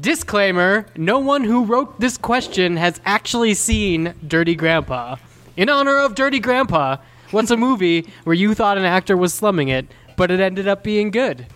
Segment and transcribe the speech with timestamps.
[0.00, 5.16] Disclaimer No one who wrote this question has actually seen Dirty Grandpa.
[5.56, 6.96] In honor of Dirty Grandpa,
[7.30, 9.86] what's a movie where you thought an actor was slumming it,
[10.16, 11.46] but it ended up being good?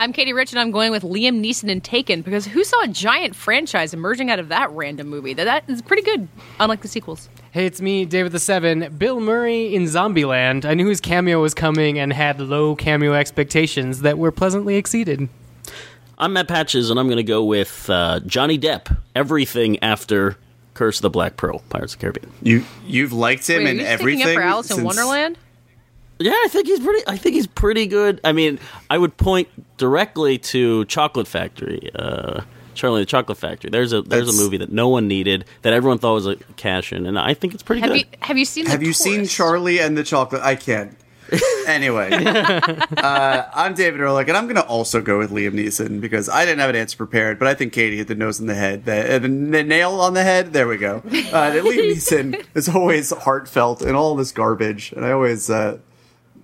[0.00, 2.88] I'm Katie Rich, and I'm going with Liam Neeson and Taken because who saw a
[2.88, 5.34] giant franchise emerging out of that random movie?
[5.34, 7.28] That that is pretty good, unlike the sequels.
[7.50, 8.94] Hey, it's me, David the Seven.
[8.96, 10.64] Bill Murray in Zombieland.
[10.64, 15.28] I knew his cameo was coming and had low cameo expectations that were pleasantly exceeded.
[16.18, 18.96] I'm Matt Patches, and I'm going to go with uh, Johnny Depp.
[19.14, 20.36] Everything after
[20.74, 22.32] Curse of the Black Pearl, Pirates of the Caribbean.
[22.42, 24.20] You you've liked him Wait, are in you everything.
[24.20, 25.38] sticking up for Alice in Wonderland?
[26.18, 27.02] Yeah, I think he's pretty.
[27.06, 28.20] I think he's pretty good.
[28.24, 28.58] I mean,
[28.90, 32.40] I would point directly to Chocolate Factory, uh,
[32.74, 33.70] Charlie the Chocolate Factory.
[33.70, 36.34] There's a there's That's- a movie that no one needed that everyone thought was a
[36.56, 37.98] cash in, and I think it's pretty Have good.
[38.00, 38.64] you have you seen?
[38.64, 40.42] The Have you seen Charlie and the Chocolate?
[40.42, 40.96] I can't.
[41.66, 46.28] anyway, uh, I'm David Ehrlich, and I'm going to also go with Liam Neeson because
[46.28, 48.54] I didn't have an answer prepared, but I think Katie hit the nose in the
[48.54, 48.84] head.
[48.84, 50.52] The, uh, the, the nail on the head.
[50.52, 51.02] There we go.
[51.06, 55.78] Uh, that Liam Neeson is always heartfelt in all this garbage, and I always uh,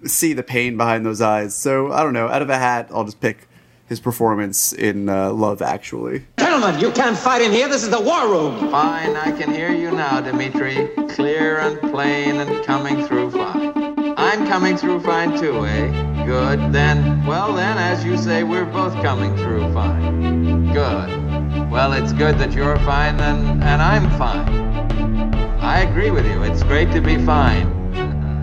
[0.04, 1.54] see the pain behind those eyes.
[1.54, 2.28] So I don't know.
[2.28, 3.48] Out of a hat, I'll just pick
[3.86, 6.24] his performance in uh, Love Actually.
[6.38, 7.68] Gentlemen, you can't fight in here.
[7.68, 8.70] This is the war room.
[8.70, 10.88] Fine, I can hear you now, Dimitri.
[11.10, 13.73] Clear and plain and coming through fine.
[14.16, 16.24] I'm coming through fine too, eh?
[16.24, 16.72] Good.
[16.72, 20.72] Then, well then, as you say, we're both coming through fine.
[20.72, 21.70] Good.
[21.70, 25.34] Well, it's good that you're fine and, and I'm fine.
[25.60, 26.42] I agree with you.
[26.42, 27.66] It's great to be fine.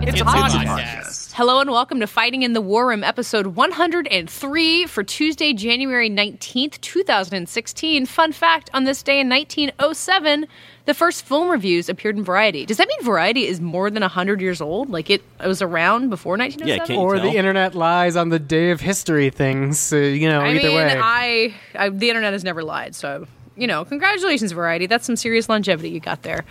[0.02, 1.21] It's, a podcast.
[1.34, 6.78] Hello and welcome to Fighting in the War Room, episode 103 for Tuesday, January 19th,
[6.82, 8.04] 2016.
[8.04, 10.46] Fun fact on this day in 1907,
[10.84, 12.66] the first film reviews appeared in Variety.
[12.66, 14.90] Does that mean Variety is more than 100 years old?
[14.90, 16.68] Like it, it was around before 1907?
[16.68, 17.30] Yeah, can't Or tell?
[17.30, 19.78] the internet lies on the day of history things.
[19.78, 21.00] So, you know, I either mean, way.
[21.02, 24.86] I, I the internet has never lied, so you know, congratulations, Variety.
[24.86, 26.44] That's some serious longevity you got there.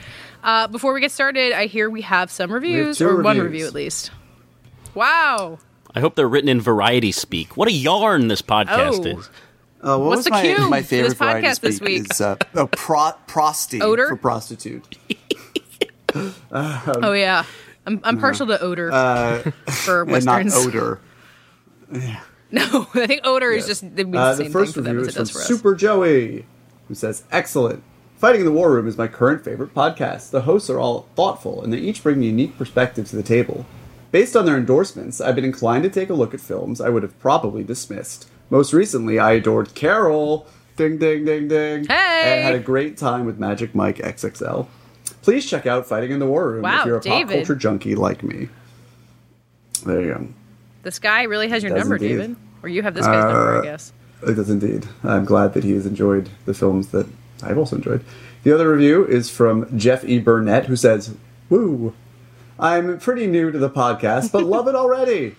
[0.44, 3.68] Uh, before we get started, I hear we have some reviews, two or one review
[3.68, 4.10] at least.
[4.96, 5.60] Wow.
[5.96, 7.58] I hope they're written in variety speak.
[7.58, 9.20] What a yarn this podcast Oh.
[9.20, 9.30] is.
[9.84, 12.08] Uh, what What's was the my, cue my for favorite this variety podcast this week?
[12.12, 14.08] Is, uh, oh, pro- prosty Oater?
[14.10, 14.98] for prostitute.
[16.54, 17.46] Oh yeah,
[17.86, 18.90] I'm I'm partial to oater
[19.72, 20.56] for and not westerns.
[20.68, 21.00] oater.
[22.52, 24.90] No, I think oater is just it means Uh, the the same first thing for
[24.90, 25.48] them review as is it from does for us.
[25.48, 26.46] Super Joey,
[26.90, 27.82] who says, "Excellent.
[28.18, 30.32] Fighting in the War Room is my current favorite podcast.
[30.32, 33.66] The hosts are all thoughtful, and they each bring a unique perspective to the table.
[34.12, 37.04] Based on their endorsements, I've been inclined to take a look at films I would
[37.04, 38.30] have probably dismissed.
[38.50, 42.24] Most recently, I adored Carol, ding ding ding ding, Hey!
[42.26, 44.68] and had a great time with Magic Mike XXL.
[45.22, 47.96] Please check out Fighting in the War Room Wow, if you're a pop culture junkie
[47.96, 48.50] like me."
[49.86, 50.28] There you go.
[50.84, 52.10] This guy really has your number, indeed.
[52.10, 53.94] David, or you have this guy's number, I uh, guess.
[54.24, 54.88] It does indeed.
[55.04, 57.08] I'm glad that he has enjoyed the films that
[57.42, 58.04] I've also enjoyed.
[58.44, 60.20] The other review is from Jeff E.
[60.20, 61.16] Burnett, who says,
[61.50, 61.94] Woo!
[62.62, 65.36] I'm pretty new to the podcast, but love it already.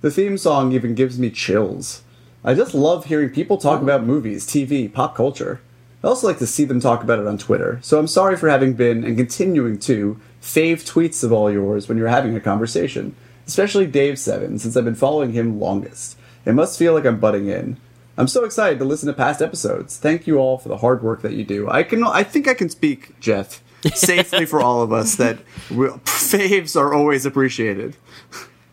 [0.00, 2.02] The theme song even gives me chills.
[2.42, 5.60] I just love hearing people talk about movies, TV, pop culture.
[6.02, 8.48] I also like to see them talk about it on Twitter, so I'm sorry for
[8.48, 13.14] having been and continuing to fave tweets of all yours when you're having a conversation,
[13.46, 16.18] especially Dave Seven, since I've been following him longest.
[16.44, 17.76] It must feel like I'm butting in.
[18.18, 19.96] I'm so excited to listen to past episodes.
[19.96, 21.70] Thank you all for the hard work that you do.
[21.70, 23.62] I can, I think I can speak, Jeff,
[23.94, 25.38] safely for all of us that
[25.70, 27.96] we, faves are always appreciated.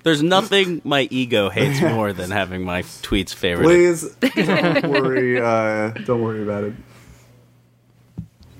[0.03, 3.63] There's nothing my ego hates more than having my tweets favorited.
[3.63, 5.39] Please don't worry.
[5.39, 6.73] Uh, don't worry about it.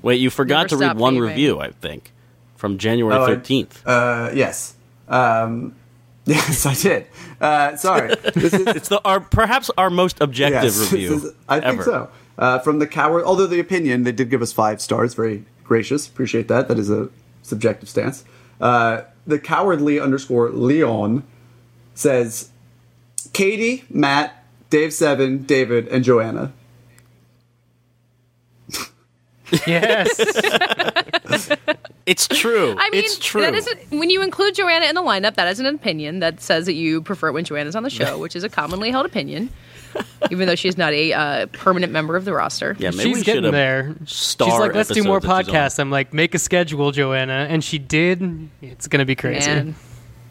[0.02, 1.28] Wait, you forgot Never to read one faving.
[1.30, 2.12] review, I think,
[2.56, 3.82] from January Oh, I- 13th.
[3.86, 4.76] Uh, yes.
[5.08, 5.76] Um,
[6.26, 7.08] yes, I did.
[7.40, 8.16] Uh, sorry.
[8.36, 11.14] This is, it's the our perhaps our most objective yes, review.
[11.16, 12.10] is- I think so.
[12.38, 16.06] Uh, from the coward, although the opinion they did give us five stars, very gracious.
[16.06, 16.68] Appreciate that.
[16.68, 17.08] That is a
[17.44, 18.26] subjective stance.
[18.60, 21.24] Uh, the cowardly underscore Leon
[21.96, 22.50] says,
[23.32, 26.52] Katie, Matt, Dave Seven, David, and Joanna.
[29.66, 30.20] yes.
[32.08, 32.76] It's true.
[32.78, 33.42] I mean, it's true.
[33.42, 35.36] that isn't when you include Joanna in the lineup.
[35.36, 38.18] That is an opinion that says that you prefer it when Joanna's on the show,
[38.24, 39.52] which is a commonly held opinion,
[40.32, 42.76] even though she's not a uh, permanent member of the roster.
[42.80, 43.96] yeah, maybe She's we getting there.
[44.06, 45.62] Star She's like, let's do more episodes that she's on.
[45.62, 45.80] podcasts.
[45.80, 47.48] I'm like, make a schedule, Joanna.
[47.50, 48.50] And she did.
[48.62, 49.50] It's going to be crazy.
[49.50, 49.76] Man,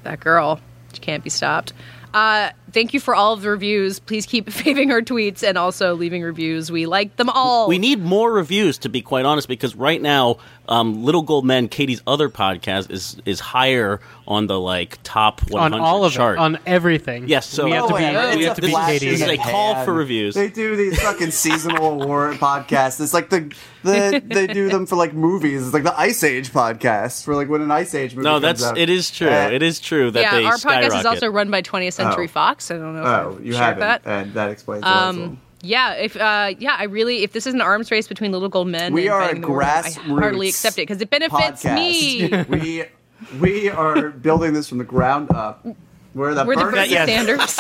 [0.03, 0.61] that girl,
[0.93, 1.73] she can't be stopped.
[2.13, 4.01] Uh, thank you for all of the reviews.
[4.01, 6.71] Please keep faving our tweets and also leaving reviews.
[6.71, 7.69] We like them all.
[7.69, 10.39] We need more reviews, to be quite honest, because right now,
[10.71, 15.75] um, Little Gold Men, Katie's other podcast, is is higher on the like top 100
[15.77, 16.37] on all of chart.
[16.37, 17.27] it, on everything.
[17.29, 18.05] Yes, so- we have to Oh, be.
[18.05, 19.09] wait, we have a to be Katie.
[19.09, 20.35] in the They a call for reviews.
[20.35, 23.01] They do these fucking seasonal award podcasts.
[23.01, 23.53] It's like the,
[23.83, 25.65] the they do them for like movies.
[25.65, 28.25] It's like the Ice Age podcast for like when an Ice Age movie.
[28.25, 28.79] no, comes that's out.
[28.79, 29.29] it is true.
[29.29, 32.27] Uh, it is true that yeah, they our podcast is also run by 20th Century
[32.27, 32.29] Oh.
[32.29, 32.71] Fox.
[32.71, 33.03] I don't know.
[33.03, 34.03] Oh, I've you haven't, that.
[34.05, 34.85] and that explains.
[34.85, 38.33] Um, Um, yeah, if uh, yeah, I really if this is an arms race between
[38.33, 40.83] Little Gold Men, We and are a Fighting the World, I grassroots hardly accept it
[40.83, 42.29] because it benefits me.
[42.49, 42.85] we
[43.41, 45.67] we are building this from the ground up.
[46.15, 47.09] We're the We're the perfect- Bernie yes.
[47.09, 47.59] Sanders.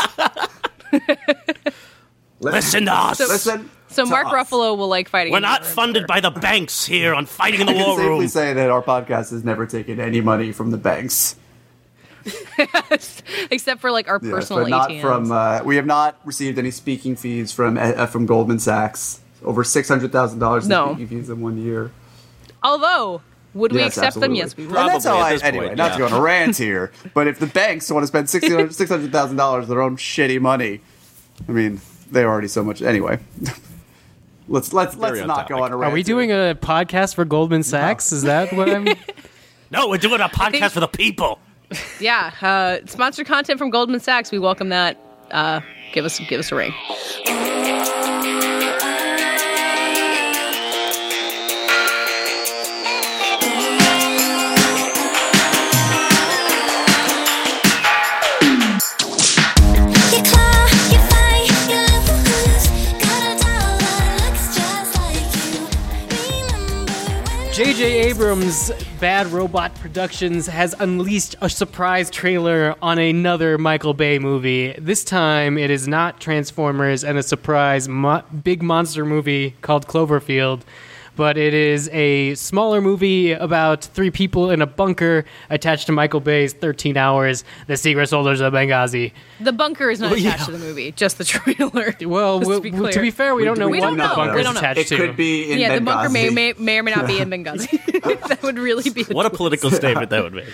[2.41, 3.21] Listen to us.
[3.21, 3.71] Listen.
[3.89, 4.33] So to Mark us.
[4.33, 5.33] Ruffalo will like fighting.
[5.33, 8.09] We're not funded by the banks here on Fighting in the I can War safely
[8.21, 8.29] Room.
[8.29, 11.37] say that our podcast has never taken any money from the banks.
[13.51, 15.01] Except for like our Yes, personal but not ATMs.
[15.01, 15.33] from.
[15.33, 19.21] Uh, we have not received any speaking fees from uh, from Goldman Sachs.
[19.43, 20.89] Over six hundred thousand dollars in No.
[20.95, 21.91] speaking fees in one year.
[22.63, 23.23] Although,
[23.55, 24.35] would we Yes, accept them?
[24.35, 24.73] Yes, we would.
[24.75, 25.33] Probably and that's how at I.
[25.33, 25.93] this Anyway, point, not yeah.
[25.93, 29.13] to go on a rant here, but if the banks want to spend six hundred
[29.13, 30.81] thousand dollars of their own shitty money,
[31.49, 31.81] I mean,
[32.11, 33.19] they're already so much anyway.
[34.49, 35.91] let's let's let's Very on not go on a rant.
[35.91, 36.05] Are we here.
[36.05, 38.13] doing a podcast for Goldman Sachs?
[38.13, 38.89] Is that what I'm?
[39.71, 41.39] No, we're doing a podcast think- for the people.
[42.01, 44.33] Yeah, uh, sponsored content from Goldman Sachs.
[44.33, 44.97] We welcome that.
[45.31, 45.61] Uh,
[45.93, 46.73] give us give us a ring.
[67.61, 68.09] J.J.
[68.09, 74.73] Abrams' Bad Robot Productions has unleashed a surprise trailer on another Michael Bay movie.
[74.79, 80.63] This time, it is not Transformers and a surprise mo- big monster movie called Cloverfield,
[81.17, 86.21] but it is a smaller movie about three people in a bunker attached to Michael
[86.21, 89.13] Bay's 13 Hours, The Secret Soldiers of Benghazi.
[89.41, 91.95] The bunker is not attached to the movie, just the trailer.
[92.11, 94.09] Well, Just we- to be to, be fair, we, don't know We what don't the
[94.09, 94.15] know.
[94.17, 94.61] bunker is don't know.
[94.61, 94.97] attached It to.
[94.97, 97.69] could be in yeah, the bunker may, may may or may not be in Benghazi.
[98.29, 100.49] that would really be the What a political statement that would make.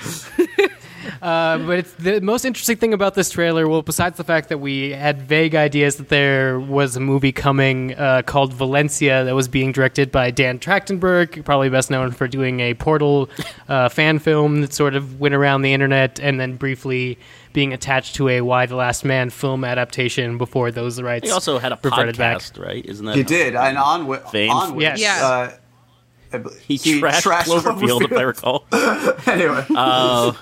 [1.22, 3.68] Uh, but it's the most interesting thing about this trailer.
[3.68, 7.94] Well, besides the fact that we had vague ideas that there was a movie coming
[7.94, 12.60] uh, called Valencia that was being directed by Dan Trachtenberg, probably best known for doing
[12.60, 13.28] a Portal
[13.68, 17.18] uh, fan film that sort of went around the internet and then briefly
[17.52, 21.58] being attached to a Y the Last Man film adaptation before those rights He also
[21.58, 22.42] had a reverted back.
[22.58, 22.84] right?
[22.84, 24.50] Isn't that He did, and on with Fame?
[24.50, 25.00] on with, Yes.
[25.00, 25.26] Yeah.
[25.26, 25.50] Uh,
[26.32, 28.66] I bel- He, trashed, Cloverfield, if I recall.
[29.26, 30.32] anyway, uh,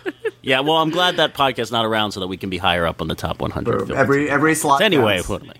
[0.42, 3.00] yeah, well, I'm glad that podcast's not around so that we can be higher up
[3.00, 3.90] on the top 100.
[3.92, 4.82] every every slot.
[4.82, 5.28] anyway, counts.
[5.28, 5.54] what am I?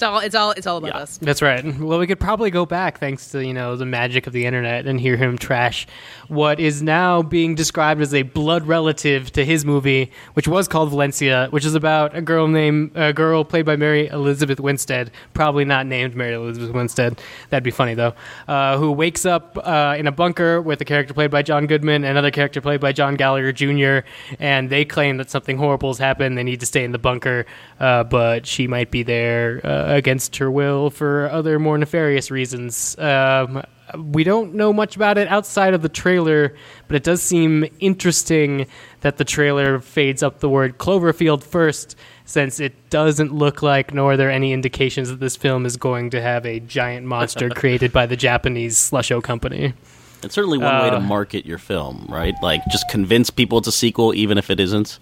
[0.00, 1.02] It's all it's all it's all about Yeah.
[1.02, 1.18] us.
[1.18, 1.62] That's right.
[1.78, 4.86] Well, we could probably go back thanks to you know the magic of the internet
[4.86, 5.86] and hear him trash
[6.28, 10.88] what is now being described as a blood relative to his movie, which was called
[10.88, 15.66] Valencia, which is about a girl named a girl played by Mary Elizabeth Winstead, probably
[15.66, 17.20] not named Mary Elizabeth Winstead.
[17.50, 18.14] That'd be funny though.
[18.48, 22.04] Uh, who wakes up uh, in a bunker with a character played by John Goodman,
[22.04, 24.06] and another character played by John Gallagher Jr.,
[24.38, 26.38] and they claim that something horrible has happened.
[26.38, 27.44] They need to stay in the bunker,
[27.80, 32.96] uh, but she might be there uh, against her will for other more nefarious reasons.
[32.98, 33.62] Um,
[33.96, 36.54] we don't know much about it outside of the trailer,
[36.86, 38.66] but it does seem interesting
[39.00, 44.12] that the trailer fades up the word Cloverfield first, since it doesn't look like, nor
[44.12, 47.92] are there any indications that this film is going to have a giant monster created
[47.92, 49.74] by the Japanese Slusho company.
[50.22, 52.34] It's certainly one way to Uh, market your film, right?
[52.42, 54.98] Like, just convince people it's a sequel, even if it isn't.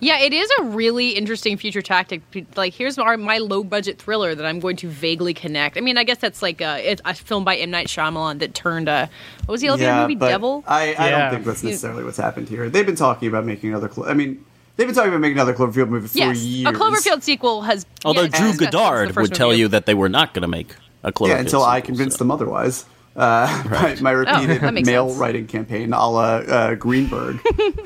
[0.00, 2.22] Yeah, it is a really interesting future tactic.
[2.56, 5.76] Like, here's our, my low budget thriller that I'm going to vaguely connect.
[5.76, 8.54] I mean, I guess that's like a, it's a film by M Night Shyamalan that
[8.54, 9.10] turned a
[9.46, 10.14] what was the other movie?
[10.14, 10.64] Devil.
[10.66, 11.18] I, I Yeah.
[11.20, 12.70] don't think that's necessarily what's happened here.
[12.70, 13.88] They've been talking about making another.
[13.88, 14.44] Clo- I mean,
[14.76, 16.74] they've been talking about making another Cloverfield movie for yes, years.
[16.74, 17.84] a Cloverfield sequel has.
[18.04, 19.60] Although yeah, it's Drew discussed since the Goddard would tell movie.
[19.60, 22.24] you that they were not going to make a Cloverfield Yeah, until I convinced so-
[22.24, 22.86] them otherwise.
[23.16, 25.18] Uh, my, my repeated Oh, mail sense.
[25.18, 27.40] writing campaign, a la uh, Greenberg.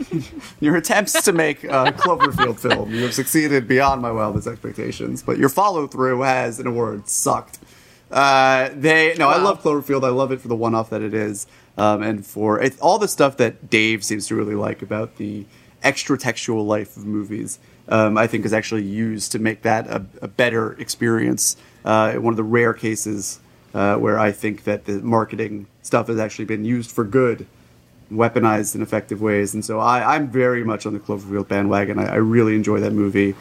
[0.60, 5.22] your attempts to make a Cloverfield film, you have succeeded beyond my wildest expectations.
[5.22, 7.60] But your follow through has, in a word, sucked.
[8.10, 10.02] Uh, they no, I love Cloverfield.
[10.04, 11.46] I love it for the one off that it is,
[11.78, 15.46] um, and for it, all the stuff that Dave seems to really like about the
[15.84, 17.60] extra textual life of movies.
[17.88, 21.56] Um, I think is actually used to make that a, a better experience.
[21.84, 23.40] Uh, one of the rare cases
[23.74, 27.46] uh, where I think that the marketing stuff has actually been used for good
[28.12, 29.54] weaponized in effective ways.
[29.54, 31.98] And so I, I'm very much on the Cloverfield bandwagon.
[31.98, 33.34] I, I really enjoy that movie.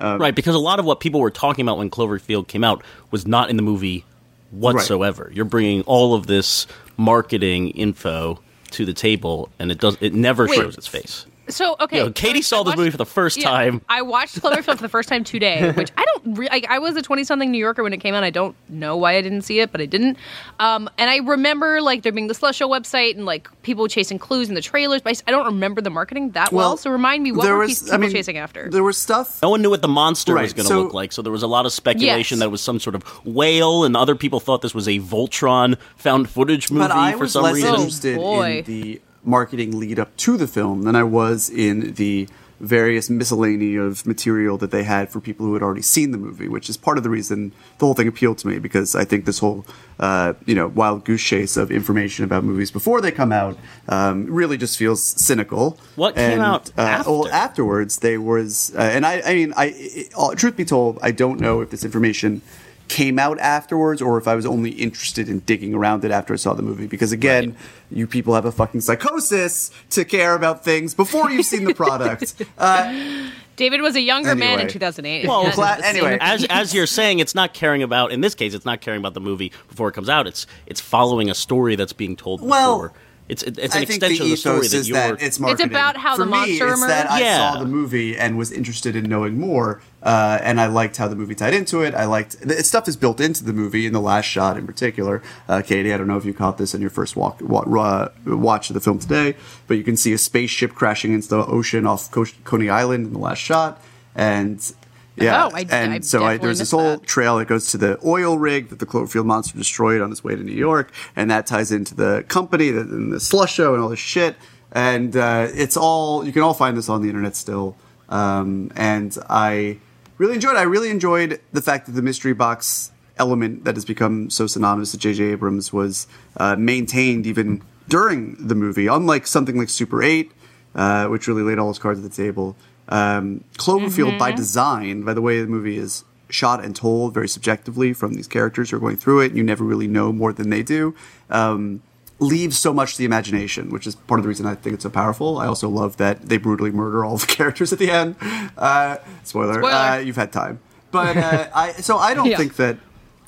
[0.00, 3.26] right, because a lot of what people were talking about when Cloverfield came out was
[3.26, 4.04] not in the movie
[4.50, 5.30] whatsoever.
[5.34, 8.38] You're bringing all of this marketing info
[8.70, 10.56] to the table, and it does it never Wait.
[10.56, 11.26] shows its face.
[11.52, 13.80] So okay, You know, Katie I saw this movie for the first yeah, time.
[13.88, 16.34] I watched Cloverfield for the first time today, which I don't.
[16.38, 18.24] Re- like, I was a twenty-something New Yorker when it came out.
[18.24, 20.16] I don't know why I didn't see it, but I didn't.
[20.60, 24.48] Um, and I remember like there being the Slusho website and like people chasing clues
[24.48, 26.76] in the trailers, but I s- I don't remember the marketing that well.
[26.76, 28.68] so remind me what there were was- pe- I people mean, chasing after?
[28.70, 31.12] There was stuff No one knew what the monster was going to so- look like,
[31.12, 32.40] so there was a lot of speculation Yes.
[32.40, 35.76] that it was some sort of whale, and other people thought this was a Voltron
[35.96, 37.74] found footage movie but I for was some less reason.
[37.74, 38.58] interested boy.
[38.58, 42.28] in the marketing lead up to the film than I was in the
[42.60, 46.46] various miscellany of material that they had for people who had already seen the movie,
[46.46, 49.24] which is part of the reason the whole thing appealed to me because I think
[49.24, 49.66] this whole
[49.98, 54.26] uh, you know wild goose chase of information about movies before they come out um,
[54.26, 55.76] really just feels cynical.
[55.96, 59.72] What came And, out uh, Well, afterwards, they was, uh, and I, I mean, I,
[59.76, 62.42] it, all- truth be told, I don't know if this information
[62.92, 66.36] came out afterwards or if I was only interested in digging around it after I
[66.36, 66.86] saw the movie.
[66.86, 67.56] Because again,
[67.90, 72.42] you people have a fucking psychosis to care about things before you've seen the product.
[72.58, 75.26] uh, David was a younger man in two thousand eight.
[75.26, 78.12] Well, Gla- anyway, as as you're saying, it's not caring about.
[78.12, 80.26] In this case, it's not caring about the movie before it comes out.
[80.26, 82.92] It's it's following a story that's being told Well, before.
[83.28, 84.98] It's it's an I think extension the of the story ethos that is you're.
[84.98, 85.70] that it's marketing.
[85.70, 87.20] about how For the monster me, it's that I.
[87.20, 87.52] Yeah.
[87.52, 91.14] saw the movie and was interested in knowing more, uh, and I liked how the
[91.16, 91.94] movie tied into it.
[91.94, 95.22] I liked the stuff is built into the movie in the last shot in particular.
[95.48, 98.08] Uh, Katie, I don't know if you caught this in your first walk, wa- uh,
[98.26, 99.36] watch of the film today,
[99.66, 103.12] but you can see a spaceship crashing into the ocean off Co- Coney Island in
[103.12, 103.80] the last shot,
[104.14, 104.72] and.
[105.16, 107.02] Yeah, Oh, I- and I so I, there's this whole that.
[107.06, 110.34] trail that goes to the oil rig that the Cloverfield monster destroyed on its way
[110.34, 113.90] to New York, and that ties into the company the, and the Slusho and all
[113.90, 114.36] this shit.
[114.72, 117.76] And uh, it's all you can all find this on the internet still.
[118.08, 119.78] Um, and I
[120.18, 120.54] really enjoyed.
[120.56, 120.58] it.
[120.58, 124.92] I really enjoyed the fact that the mystery box element that has become so synonymous
[124.92, 125.24] to J.J.
[125.24, 126.06] Abrams was
[126.38, 130.32] uh, maintained even during the movie, unlike something like Super Eight,
[130.74, 132.56] uh, which really laid all its cards at the table.
[132.88, 137.92] Um, Cloverfield, by design, by the way the movie is shot and told very subjectively
[137.92, 140.62] from these characters who are going through it, you never really know more than they
[140.62, 140.94] do.
[141.30, 141.82] Um,
[142.18, 144.82] leaves so much to the imagination, which is part of the reason I think it's
[144.84, 145.38] so powerful.
[145.38, 148.16] I also love that they brutally murder all the characters at the end.
[148.56, 149.70] Uh, spoiler, Spoiler.
[149.72, 150.60] Uh, you've had time,
[150.90, 152.36] but uh, I so I don't Yeah.
[152.36, 152.78] think that.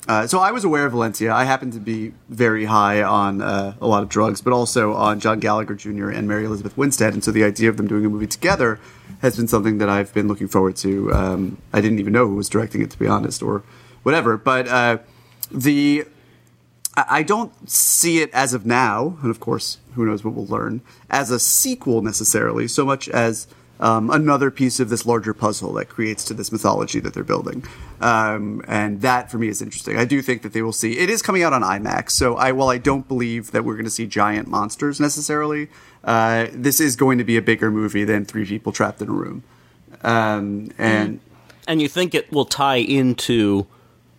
[0.07, 1.33] Uh, so I was aware of Valencia.
[1.33, 5.19] I happen to be very high on uh, a lot of drugs, but also on
[5.19, 6.09] John Gallagher Jr.
[6.09, 7.13] and Mary Elizabeth Winstead.
[7.13, 8.79] And so the idea of them doing a movie together
[9.21, 11.11] has been something that I've been looking forward to.
[11.11, 13.63] Um, I didn't even know who was directing it, to be honest, or
[14.03, 14.37] whatever.
[14.37, 14.99] But uh,
[15.49, 16.05] the
[16.95, 20.45] I I don't see it as of now, and of course, who knows what we'll
[20.45, 23.47] learn, as a sequel necessarily, so much as
[23.79, 27.65] um, another piece of this larger puzzle that creates to this mythology that they're building.
[27.99, 29.97] Um, and that for me is interesting.
[29.97, 30.97] I do think that they will see.
[30.97, 33.85] It is coming out on IMAX, so I while I don't believe that we're going
[33.85, 35.69] to see giant monsters necessarily,
[36.03, 39.13] uh, this is going to be a bigger movie than three people trapped in a
[39.13, 39.43] room.
[40.03, 41.19] Um, and
[41.67, 43.67] and you think it will tie into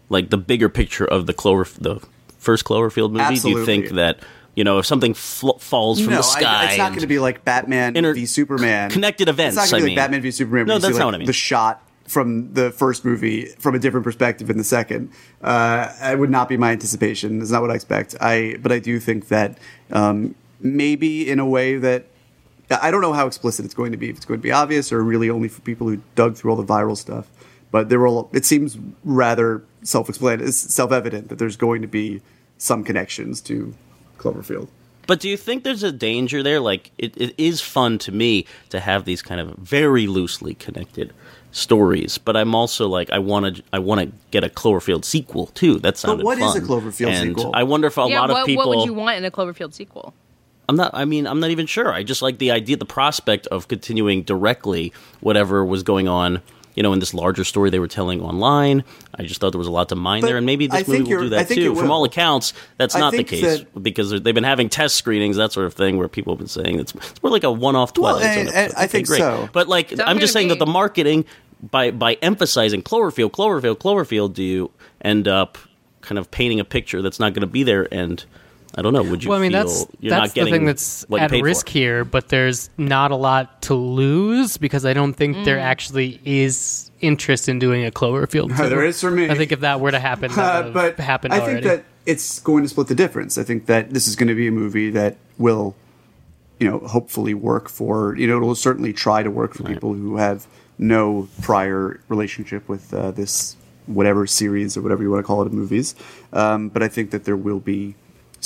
[0.08, 2.00] like the bigger picture of the Clover the
[2.38, 3.38] first Cloverfield movie?
[3.38, 4.20] Do you think that
[4.56, 7.06] you know if something fl- falls from no, the sky, I, it's not going to
[7.06, 8.90] be like Batman Inter- v Superman.
[8.90, 10.66] connected events, It's not going to be like Batman v Superman.
[10.66, 11.26] No, you see, that's like, not what I mean.
[11.28, 15.12] The shot from the first movie from a different perspective in the second.
[15.42, 17.40] Uh, it would not be my anticipation.
[17.40, 18.14] It's not what I expect.
[18.20, 19.58] I, but I do think that
[19.90, 22.06] um, maybe in a way that
[22.70, 24.08] I don't know how explicit it's going to be.
[24.08, 26.56] If it's going to be obvious or really only for people who dug through all
[26.56, 27.28] the viral stuff.
[27.70, 28.30] But there will.
[28.32, 32.22] It seems rather self-explanatory, it's self-evident that there's going to be
[32.58, 33.74] some connections to
[34.18, 34.68] Cloverfield.
[35.06, 36.58] But do you think there's a danger there?
[36.58, 41.12] Like, it, it is fun to me to have these kind of very loosely connected
[41.52, 45.46] stories, but I'm also like, I want to, I want to get a Cloverfield sequel
[45.46, 45.78] too.
[45.78, 46.56] That sounded what is fun.
[46.56, 47.52] a Cloverfield and sequel?
[47.54, 48.68] I wonder if a yeah, lot what, of people.
[48.68, 50.12] what would you want in a Cloverfield sequel?
[50.68, 50.90] I'm not.
[50.92, 51.92] I mean, I'm not even sure.
[51.92, 56.42] I just like the idea, the prospect of continuing directly whatever was going on.
[56.76, 58.84] You know, in this larger story they were telling online.
[59.18, 61.00] I just thought there was a lot to mine But there, and maybe this think
[61.00, 61.74] movie will do that think too.
[61.74, 65.36] From all accounts, that's I not the case that- because they've been having test screenings,
[65.36, 67.96] that sort of thing, where people have been saying it's, it's more like a one-off
[67.96, 68.72] Well, Twilight Zone eh, eh, and- and.
[68.76, 69.18] I Okay, think great.
[69.20, 69.48] so.
[69.52, 70.54] But like, Sounds I'm just good to saying me.
[70.54, 71.24] that the marketing
[71.70, 75.56] by by emphasizing Cloverfield, Cloverfield, Cloverfield, do you end up
[76.02, 78.24] kind of painting a picture that's not going to be there and.
[78.76, 79.02] I don't know.
[79.02, 81.30] Would you well, I mean, feel that's you're that's not getting the thing that's at
[81.32, 81.72] risk for?
[81.72, 82.04] here.
[82.04, 87.48] But there's not a lot to lose because I don't think there actually is interest
[87.48, 88.56] in doing a Cloverfield.
[88.56, 88.68] two.
[88.68, 89.30] There is for me.
[89.30, 91.62] I think if that were to happen, Uh, but have happened I already.
[91.62, 93.38] think that it's going to split the difference.
[93.38, 95.74] I think that this is going to be a movie that will
[96.58, 100.16] you know, hopefully work for, you know, it'll certainly try to work for people who
[100.16, 100.46] have
[100.78, 103.56] no prior relationship with uh, this
[103.86, 105.94] whatever series or whatever you want to call it in movies.
[106.32, 107.94] Um, but I think that there will be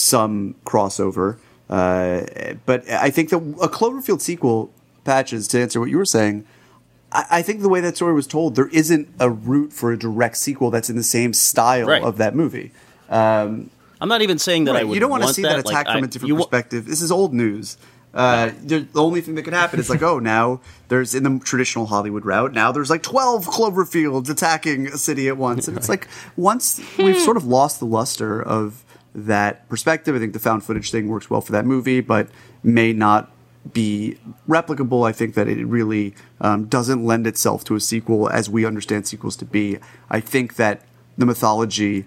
[0.00, 1.38] some crossover.
[1.69, 2.23] Uh,
[2.66, 4.71] but I think that a Cloverfield sequel,
[5.04, 6.45] Patches, to answer what you were saying,
[7.12, 9.99] I, I think the way that story was told, there isn't a route for a
[9.99, 12.02] direct sequel that's in the same style Right.
[12.02, 12.73] of that movie.
[13.09, 14.95] Um, I'm not even saying that I Right, would.
[14.95, 16.87] you don't want to see that, Like, attack I- from a different perspective.
[16.87, 17.76] This is old news.
[18.12, 21.38] Uh, the the only thing that could happen is like, oh, now there's in the
[21.45, 22.52] traditional Hollywood route.
[22.52, 27.16] Now there's like twelve Cloverfields attacking a city at once, and it's like once we've
[27.21, 28.83] sort of lost the luster of
[29.14, 30.14] that perspective.
[30.14, 32.29] I think the found footage thing works well for that movie, but
[32.62, 33.33] may not
[33.73, 35.07] be replicable.
[35.07, 39.07] I think that it really um, doesn't lend itself to a sequel as we understand
[39.07, 39.79] sequels to be.
[40.09, 40.83] I think that
[41.19, 42.07] the mythology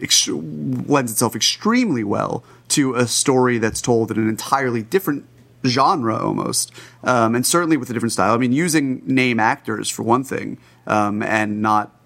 [0.00, 5.26] ex- lends itself extremely well to a story that's told in an entirely different
[5.66, 6.72] genre almost
[7.04, 10.58] um, and certainly with a different style i mean using name actors for one thing
[10.86, 11.98] um, and not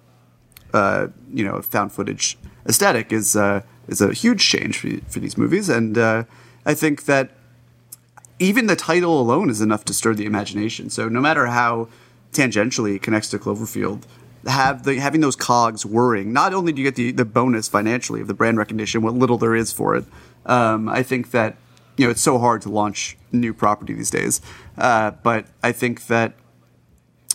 [0.73, 2.37] uh, you know found footage
[2.67, 6.23] aesthetic is uh, is a huge change for, for these movies and uh,
[6.65, 7.31] i think that
[8.39, 10.89] even the title alone is enough to stir the imagination.
[10.89, 11.89] So no matter how
[12.31, 14.03] tangentially it connects to Cloverfield,
[14.47, 16.31] have the having those cogs whirring.
[16.31, 19.37] Not only do you get the the bonus financially of the brand recognition, what little
[19.37, 20.05] there is for it.
[20.45, 21.57] Um, I think that
[21.97, 24.39] you know it's so hard to launch new property these days,
[24.77, 26.33] uh, but I think that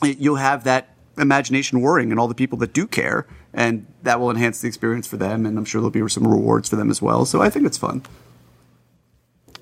[0.02, 4.30] you'll have that imagination whirring and all the people that do care, and that will
[4.30, 5.46] enhance the experience for them.
[5.46, 7.25] And I'm sure there'll be some rewards for them as well.
[7.25, 8.02] So I think it's fun.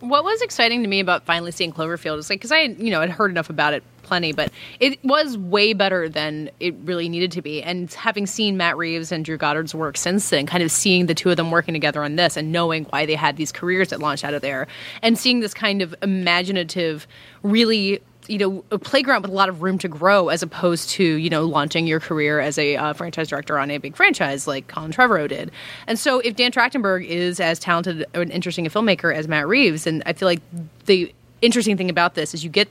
[0.01, 3.01] What was exciting to me about finally seeing Cloverfield is like because I you know
[3.01, 7.31] had heard enough about it plenty, but it was way better than it really needed
[7.33, 7.63] to be.
[7.63, 11.15] And having seen Matt Reeves and Drew Goddard's work since then, kind of seeing the
[11.15, 14.01] two of them working together on this and knowing why they had these careers that
[14.01, 14.67] launched out of there,
[15.03, 17.07] and seeing this kind of imaginative,
[17.45, 21.05] really you know a playground with a lot of room to grow as opposed to
[21.05, 24.69] you know launching your career as a uh, franchise director on a big franchise like
[24.69, 25.51] Colin Trevorrow did.
[25.87, 29.87] And so if Dan Trachtenberg is as talented and interesting a filmmaker as Matt Reeves,
[29.87, 30.41] and I feel like
[30.87, 32.69] the interesting thing about this is you get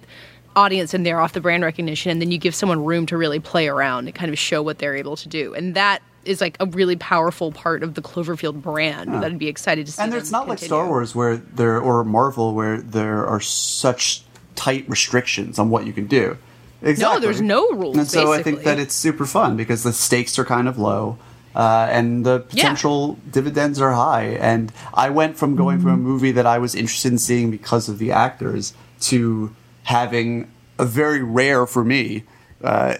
[0.56, 3.40] audience in there off the brand recognition and then you give someone room to really
[3.40, 5.54] play around and kind of show what they're able to do.
[5.54, 9.48] And that is like a really powerful part of the Cloverfield brand that I'd be
[9.48, 10.02] excited to see.
[10.02, 10.60] And it's not like.
[10.60, 14.24] Star Wars where there or Marvel where there are such
[14.56, 16.38] tight restrictions on what you can do.
[16.84, 17.22] Exactly.
[17.22, 20.46] there's no rules, And so I think that it's super fun because the stakes are
[20.46, 21.18] kind of low.
[21.54, 22.64] Uh, and the Yeah.
[22.64, 24.38] potential dividends are high.
[24.40, 26.04] And I went from going from a Mm-hmm.
[26.04, 29.52] movie that I was interested in seeing because of the actors to
[29.84, 30.48] having
[30.80, 32.24] a very rare for me,
[32.64, 32.96] uh,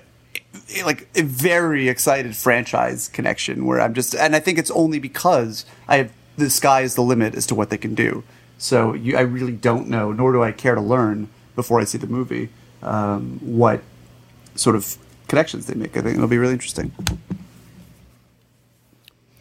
[0.86, 5.66] like a very excited franchise connection where I'm just, and I think it's only because
[5.88, 8.24] I have the sky is the limit as to what they can do.
[8.58, 11.98] So you, I really don't know, nor do I care to learn before I see
[11.98, 12.50] the movie
[12.84, 13.82] um, what
[14.56, 15.96] sort of connections they make.
[15.98, 16.92] I think it'll be really interesting.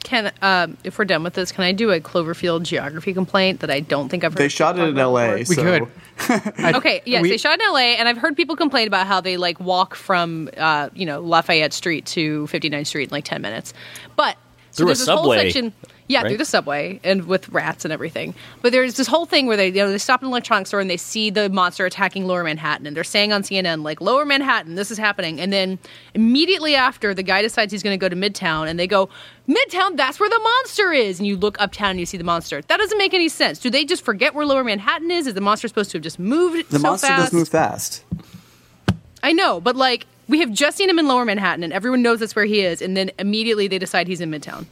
[0.02, 3.70] Can um, if we're done with this, can I do a Cloverfield geography complaint that
[3.70, 5.38] I don't think I've heard They shot it in L.A.
[5.38, 5.48] before?
[5.48, 6.54] We so could.
[6.64, 9.20] I- Okay, yes, we- they shot in LA, and I've heard people complain about how
[9.20, 13.42] they like walk from uh, you know Lafayette Street to 59th Street in like 10
[13.42, 13.72] minutes.
[14.16, 14.36] But
[14.70, 15.72] so Through a there's this whole subway, section,
[16.10, 16.28] yeah, right?
[16.28, 18.34] through the subway and with rats and everything.
[18.62, 20.80] But there's this whole thing where they you know they stop in an electronics store
[20.80, 24.24] and they see the monster attacking Lower Manhattan, and they're saying on CNN like Lower
[24.24, 25.78] Manhattan, this is happening, and then
[26.14, 29.08] immediately after the guy decides he's going to go to Midtown, and they go
[29.48, 32.60] Midtown, that's where the monster is, and you look uptown and you see the monster.
[32.62, 33.58] That doesn't make any sense.
[33.58, 35.26] Do they just forget where Lower Manhattan is?
[35.26, 37.30] Is the monster supposed to have just moved the so monster fast?
[37.30, 38.04] does move fast.
[39.22, 42.20] I know, but like we have just seen him in Lower Manhattan, and everyone knows
[42.20, 44.66] that's where he is, and then immediately they decide he's in Midtown.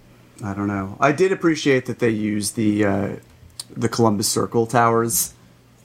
[0.44, 0.96] I don't know.
[1.00, 3.08] I did appreciate that they used the uh,
[3.76, 5.34] the Columbus Circle towers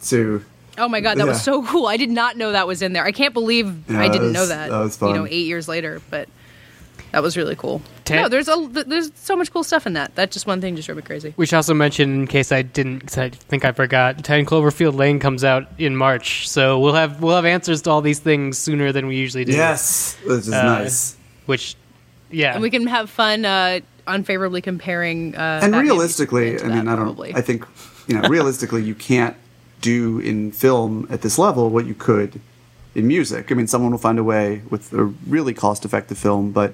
[0.05, 0.43] to.
[0.77, 1.29] Oh my god, that Yeah.
[1.33, 1.87] was so cool!
[1.87, 3.03] I did not know that was in there.
[3.05, 4.69] I can't believe Yeah, I didn't was- know that.
[4.69, 5.09] that was fun.
[5.09, 5.23] You fun.
[5.23, 6.27] know, eight years later, but
[7.11, 7.81] that was really cool.
[8.05, 10.15] Ted- no, there's a there's so much cool stuff in that.
[10.15, 11.33] That just one thing just drove me crazy.
[11.37, 14.95] We should also mention, in case I didn't, because I think I forgot, Ten Cloverfield
[14.95, 18.57] Lane comes out in March, so we'll have we'll have answers to all these things
[18.57, 19.51] sooner than we usually do.
[19.53, 21.15] Yes, which is Uh, nice.
[21.45, 21.75] Which,
[22.31, 25.35] yeah, And we can have fun uh, unfavorably comparing.
[25.35, 27.05] Uh, and realistically, I mean, that, I don't.
[27.05, 27.33] probably.
[27.35, 27.65] I think
[28.07, 29.35] you know, realistically, you can't
[29.81, 32.39] do in film at this level what you could
[32.95, 33.51] in music.
[33.51, 36.73] I mean, someone will find a way with a really cost-effective film, but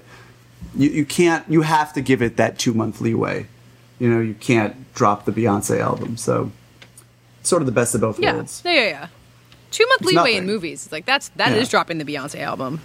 [0.76, 1.50] you, you can't.
[1.50, 3.48] You have to give it that two-month leeway.
[4.00, 6.18] You know, you can't drop the Beyonce album.
[6.18, 6.52] So,
[7.44, 8.62] sort of the best of both yeah, worlds.
[8.66, 9.08] yeah, yeah, yeah.
[9.72, 10.86] Two month leeway in movies.
[10.86, 11.72] It's like that's that is Yeah.
[11.72, 12.82] dropping the Beyonce album.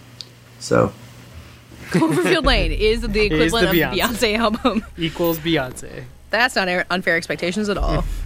[0.58, 0.92] So,
[1.90, 3.80] Cloverfield Lane is the Is the equivalent of the.
[3.82, 4.84] Beyonce album.
[4.98, 6.04] equals Beyonce.
[6.30, 8.04] That's not unfair expectations at all.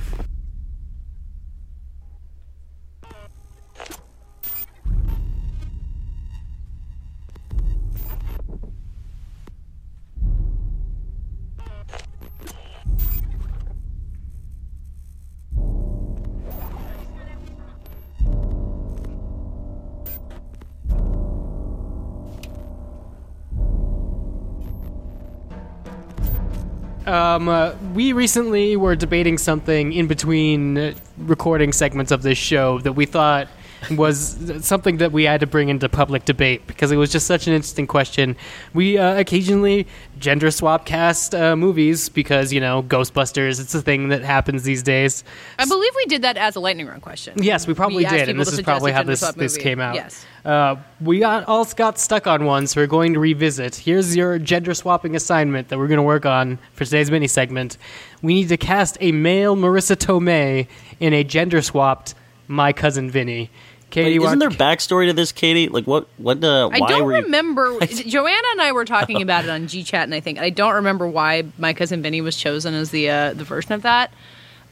[27.08, 32.92] Um, uh, we recently were debating something in between recording segments of this show that
[32.92, 33.48] we thought
[33.90, 37.46] was something that we had to bring into public debate because it was just such
[37.46, 38.36] an interesting question.
[38.74, 39.86] We uh, occasionally
[40.18, 43.60] gender swap cast uh, movies because you know Ghostbusters.
[43.60, 45.24] It's a thing that happens these days.
[45.58, 47.42] I believe we did that as a lightning round question.
[47.42, 49.94] Yes, we probably asked did, and this is probably how this this came out.
[49.94, 50.24] Yes.
[50.44, 53.76] Uh, we got, all got stuck on one, so we're going to revisit.
[53.76, 57.76] Here's your gender swapping assignment that we're going to work on for today's mini segment.
[58.22, 60.68] We need to cast a male Marisa Tomei
[61.00, 62.14] in a gender swapped
[62.48, 63.50] My Cousin Vinny.
[63.90, 65.68] Katie, Wait, isn't there don't- backstory to this, Katie?
[65.68, 66.08] Like what?
[66.18, 66.42] What?
[66.44, 67.78] Uh, I don't were you- remember.
[67.86, 70.74] Joanna and I were talking about it on G Chat, and I think I don't
[70.74, 74.12] remember why my cousin Vinny was chosen as the uh, the version of that.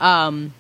[0.01, 0.53] Um,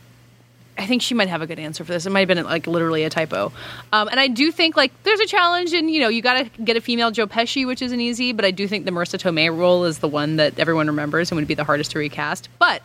[0.79, 2.05] I think she might have a good answer for this.
[2.07, 3.51] It might have been like literally a typo.
[3.93, 6.63] Um, and I do think like there's a challenge, and you know you got to
[6.63, 8.33] get a female Joe Pesci, which isn't easy.
[8.33, 11.37] But I do think the Marisa Tomei role is the one that everyone remembers and
[11.37, 12.49] would be the hardest to recast.
[12.59, 12.83] But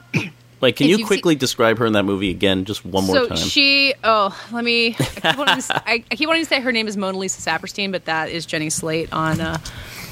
[0.62, 3.28] Wait, can if you quickly describe her in that movie again, just one more so
[3.30, 3.38] time?
[3.38, 4.90] she, oh, let me.
[4.90, 7.42] I keep, wanting to, I, I keep wanting to say her name is Mona Lisa
[7.42, 9.58] Saperstein, but that is Jenny Slate on uh,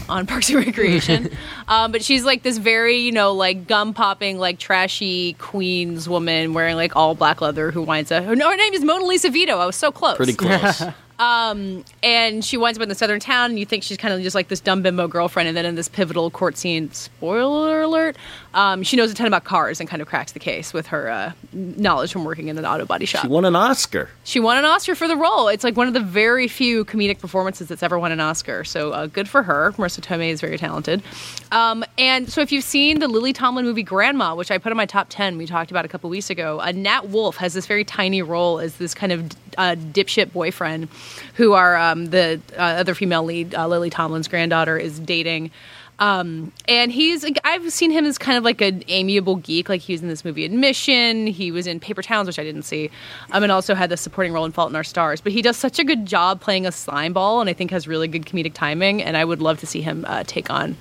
[0.09, 1.29] on Parks and Recreation.
[1.67, 6.53] um, but she's like this very, you know, like gum popping, like trashy Queens woman
[6.55, 8.25] wearing like all black leather who winds up.
[8.25, 9.59] No, her name is Mona Lisa Vito.
[9.59, 10.17] I was so close.
[10.17, 10.83] Pretty close.
[11.19, 14.35] and she winds up in the southern town, and you think she's kind of just
[14.35, 18.15] like this dumb bimbo girlfriend, and then in this pivotal court scene, spoiler alert,
[18.53, 21.09] um, she knows a ton about cars and kind of cracks the case with her
[21.09, 23.21] uh, knowledge from working in an auto body shop.
[23.21, 24.09] she won an Oscar.
[24.23, 25.47] She won an Oscar for the role.
[25.47, 28.63] It's like one of the very few comedic performances that's ever won an Oscar.
[28.63, 29.73] So uh, good for her.
[29.73, 31.03] Marisa Tomei is very talented.
[31.51, 34.77] Um, and so if you've seen the Lily Tomlin movie Grandma, which I put in
[34.77, 37.67] my top 10, we talked about a couple weeks ago, uh, Nat Wolff has this
[37.67, 40.87] very tiny role as this kind of uh, dipshit boyfriend
[41.35, 45.51] who are um, the uh, other female lead, uh, Lily Tomlin's granddaughter, is dating.
[45.99, 49.67] Um, and he's, I've seen him as kind of like an amiable geek.
[49.69, 51.27] Like he was in this movie Admission.
[51.27, 52.89] He was in Paper Towns, which I didn't see.
[53.31, 55.19] Um, and also had the supporting role in Fault in Our Stars.
[55.19, 57.87] But he does such a good job playing a slime ball and I think has
[57.87, 59.03] really good comedic timing.
[59.03, 60.77] And I would love to see him uh, take on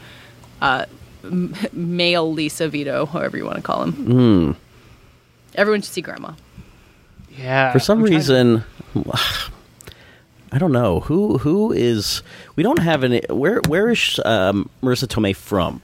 [0.60, 0.84] uh,
[1.24, 4.56] m- male Lisa Vito, however you want to call him.
[5.56, 6.34] Everyone should see Grandma.
[7.36, 7.72] Yeah.
[7.72, 8.64] For some I'm to- reason,
[10.52, 12.22] I don't know who who is.
[12.56, 13.22] We don't have any.
[13.28, 15.80] Where where is um, Marisa Tomei from?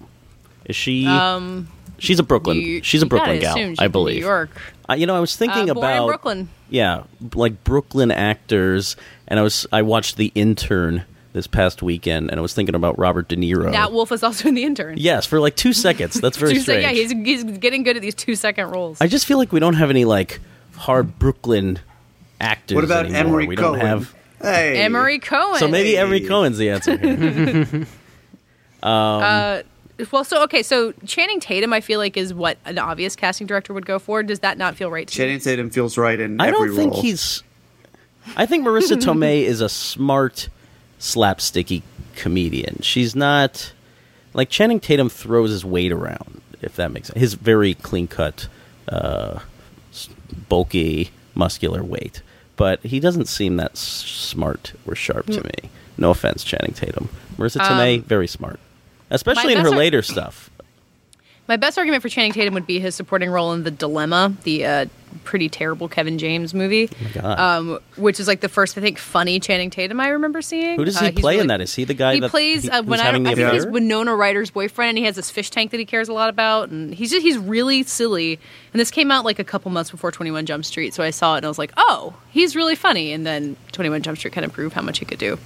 [0.66, 1.06] Is she?
[1.06, 2.58] Um, she's a Brooklyn.
[2.60, 4.16] you- she's a Brooklyn gal, I believe.
[4.16, 4.50] New York.
[4.88, 6.48] Uh, you know, I was thinking Uh, born in about Brooklyn.
[6.70, 7.02] Yeah,
[7.34, 8.96] like Brooklyn actors,
[9.28, 12.98] and I was I watched The Intern this past weekend, and I was thinking about
[12.98, 13.70] Robert De Niro.
[13.70, 14.96] Nat Wolff is also in The Intern.
[14.98, 16.20] yes, for like two seconds.
[16.20, 16.82] That's very So strange.
[16.82, 18.98] yeah, he's, he's getting good at these two second roles.
[19.00, 20.40] I just feel like we don't have any like
[20.76, 21.78] hard Brooklyn
[22.40, 22.76] actors.
[22.76, 23.20] What about anymore.
[23.20, 23.78] Emery we Cohen?
[23.80, 24.13] don't have.
[24.44, 25.58] Hey, Emery Cohen.
[25.58, 25.98] So maybe Hey.
[25.98, 26.96] Emery Cohen's the answer.
[26.96, 27.86] Here.
[28.82, 29.62] Uh,
[30.12, 33.72] well, so okay, so Channing Tatum, I feel like is what an obvious casting director
[33.72, 34.22] would go for.
[34.22, 35.16] Does that not feel right to you?
[35.16, 35.40] Channing you?
[35.40, 37.02] Tatum feels right in I every don't think role.
[37.02, 37.42] he's.
[38.36, 40.50] I think Marisa Tomei is a smart,
[41.00, 41.80] slapsticky
[42.16, 42.80] comedian.
[42.82, 43.72] She's not
[44.34, 46.42] like Channing Tatum throws his weight around.
[46.60, 48.48] If that makes sense, his very clean cut,
[48.88, 49.40] uh,
[50.48, 52.20] bulky, muscular weight.
[52.56, 55.70] But he doesn't seem that s- smart or sharp to me.
[55.98, 57.08] No offense, Channing Tatum.
[57.36, 58.60] Marisa Tomei, very smart,
[59.10, 60.50] especially in best her ar- later stuff.
[61.48, 64.64] My best argument for Channing Tatum would be his supporting role in The Dilemma, the
[64.64, 64.86] uh,
[65.22, 67.38] pretty terrible Kevin James movie, God.
[67.38, 70.76] um, which is like the first, I think, funny Channing Tatum I remember seeing.
[70.76, 71.60] Who does Uh, he he's play in that?
[71.60, 73.66] Is he the guy he that plays he- uh, when I, I think he's?
[73.66, 76.70] Winona Ryder's boyfriend, and he has this fish tank that he cares a lot about,
[76.70, 78.38] and he's just he's really silly.
[78.72, 81.10] And this came out like a couple months before Twenty One Jump Street, so I
[81.10, 83.12] saw it and I was like, oh, he's really funny.
[83.12, 85.38] And then Twenty One Jump Street kind of proved how much he could do.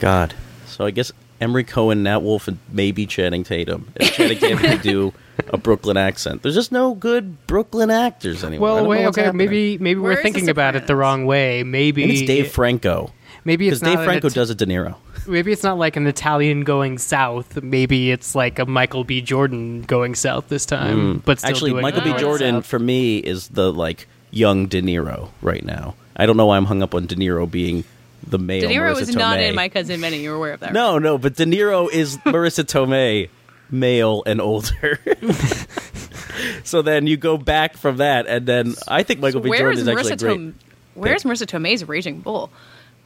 [0.00, 0.34] God.
[0.66, 3.88] So I guess Emery Cohen, Nat Wolff, and maybe Channing Tatum.
[3.96, 5.12] If Channing Tatum could do
[5.48, 6.42] a Brooklyn accent.
[6.42, 8.74] There's just no good Brooklyn actors anymore.
[8.76, 9.38] Well, wait, okay, happening.
[9.46, 11.62] maybe maybe Where we're thinking about it the wrong way.
[11.64, 13.12] Maybe I think it's Dave Franco.
[13.44, 14.94] Maybe Because it's not Dave Franco It- does a De Niro.
[15.26, 17.62] Maybe it's not like an Italian going south.
[17.62, 19.20] Maybe it's like a Michael B.
[19.22, 21.22] Jordan going south this time.
[21.24, 21.50] But still Mm.
[21.50, 22.12] Actually, doing Michael B.
[22.18, 22.66] Jordan south.
[22.66, 25.94] for me is the like young De Niro right now.
[26.16, 27.84] I don't know why I'm hung up on De Niro being
[28.26, 28.68] the male.
[28.68, 30.18] De Niro Marisa was not in My Cousin Vinny.
[30.22, 30.66] You're aware of that?
[30.66, 30.74] right?
[30.74, 33.28] No, no, but De Niro is Marisa Tomei,
[33.70, 34.98] male and older.
[36.64, 39.50] so then you go back from that, and then I think Michael B.
[39.50, 40.34] Jordan is is actually Marisa great.
[40.34, 40.54] Tom-
[40.94, 42.50] Where's Marisa Tomei's Raging Bull?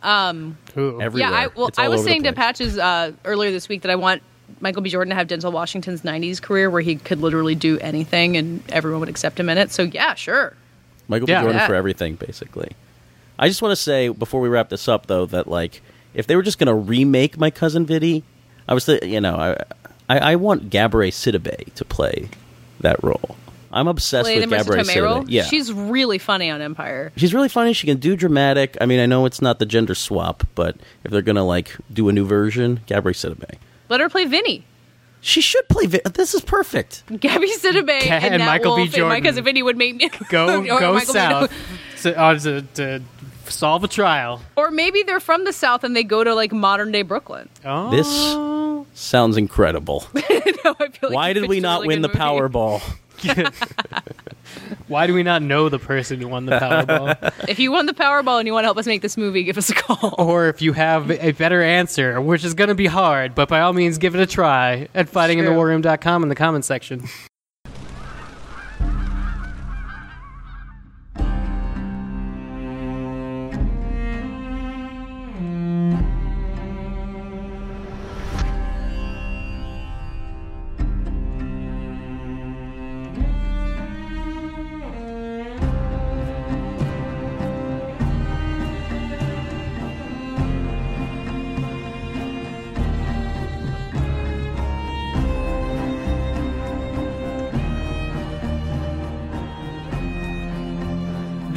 [0.04, 0.54] Ooh.
[0.76, 1.10] Everywhere.
[1.16, 2.32] Yeah, I, well, I was saying to.
[2.32, 4.22] Patches uh, earlier this week that I want
[4.60, 4.90] Michael B.
[4.90, 9.00] Jordan to have Denzel Washington's '90s career, where he could literally do anything and everyone
[9.00, 9.72] would accept him in it.
[9.72, 10.54] So yeah, sure.
[11.08, 11.40] Michael Yeah.
[11.40, 11.44] B.
[11.44, 11.66] Jordan Yeah.
[11.66, 12.70] for everything, basically.
[13.38, 15.82] I just want to say before we wrap this up, though, that like
[16.14, 18.24] if they were just going to remake my cousin Vidi,
[18.66, 19.62] I was, th- you know, I,
[20.08, 22.28] I I want Gabourey Sidibe to play
[22.80, 23.36] that role.
[23.70, 25.26] I'm obsessed Play with Marisa Gabrielle Sidibe.
[25.28, 27.12] Yeah, she's really funny on Empire.
[27.16, 27.74] she's really funny.
[27.74, 28.78] She can do dramatic.
[28.80, 32.08] I mean, I know it's not the gender swap, but if they're gonna like do
[32.08, 33.56] a new version, Gabrielle Sidibe.
[33.90, 34.64] Let her play Vinny.
[35.20, 35.86] She should play.
[35.86, 37.02] Vi- this is perfect.
[37.20, 38.82] Gabby Sidibe Ca- and, and Nat Michael B.
[38.82, 39.24] Wolff and my Jordan.
[39.24, 41.18] cousin Vinny would make me Go or go Michael B.
[41.18, 41.52] south
[42.02, 43.02] to, uh, to, to
[43.50, 44.42] solve a trial.
[44.56, 47.48] Or maybe they're from the south and they go to like modern day Brooklyn.
[47.64, 48.08] Oh, This
[48.98, 50.04] sounds incredible.
[50.64, 52.18] No, I feel like Why you did we not really win the movie.
[52.18, 52.82] Powerball?
[54.88, 57.32] Why do we not know the person who won the Powerball?
[57.48, 59.56] If you won the Powerball and you want to help us make this movie, give
[59.56, 60.14] us a call.
[60.18, 63.60] or if you have a better answer, which is going to be hard, but by
[63.60, 67.04] all means, give it a try at fightinginthewarroom.com in the comments section.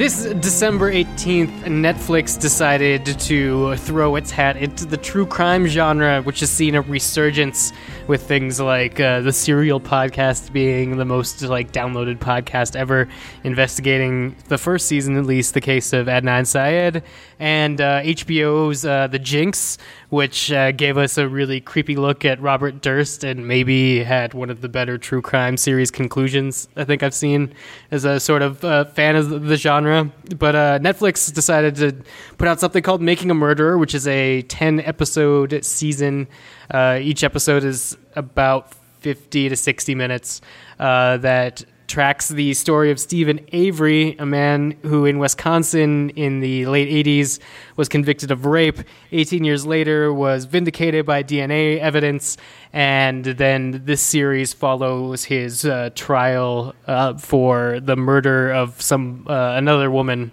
[0.01, 6.39] This December 18th, Netflix decided to throw its hat into the true crime genre, which
[6.39, 7.71] has seen a resurgence
[8.07, 13.07] with things like uh, the Serial podcast being the most like downloaded podcast ever,
[13.43, 17.03] investigating the first season at least the case of Adnan Syed,
[17.41, 22.39] and uh, HBO's uh, The Jinx, which uh, gave us a really creepy look at
[22.39, 27.01] Robert Durst and maybe had one of the better true crime series conclusions I think
[27.01, 27.55] I've seen
[27.89, 30.11] as a sort of uh, fan of the genre.
[30.37, 31.95] But uh, Netflix decided to
[32.37, 36.27] put out something called Making a Murderer, which is a 10 episode season.
[36.71, 40.41] Each episode is about 50 to 60 minutes
[40.79, 46.65] uh, that tracks the story of Steven Avery, a man who in Wisconsin in the
[46.65, 47.39] late 80s
[47.75, 48.79] was convicted of rape.
[49.11, 52.37] 18 years later, was vindicated by DNA evidence,
[52.71, 59.55] and then this series follows his uh, trial uh, for the murder of some uh,
[59.57, 60.31] another woman.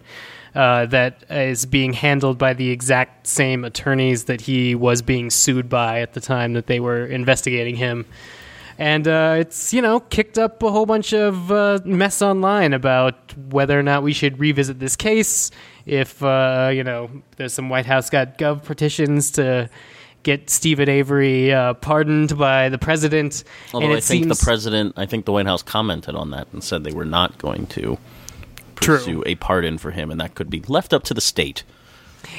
[0.54, 5.68] Uh, that is being handled by the exact same attorneys that he was being sued
[5.68, 8.04] by at the time that they were investigating him
[8.78, 13.36] and uh, it's you know kicked up a whole bunch of uh, mess online about
[13.50, 15.50] whether or not we should revisit this case.
[15.84, 19.68] If uh, you know, there's some White House got gov petitions to
[20.22, 23.44] get Steven Avery uh, pardoned by the president.
[23.74, 26.48] Although and I think seems, the president, I think the White House commented on that
[26.52, 27.98] and said they were not going to
[28.76, 28.98] True.
[28.98, 31.64] pursue a pardon for him, and that could be left up to the state.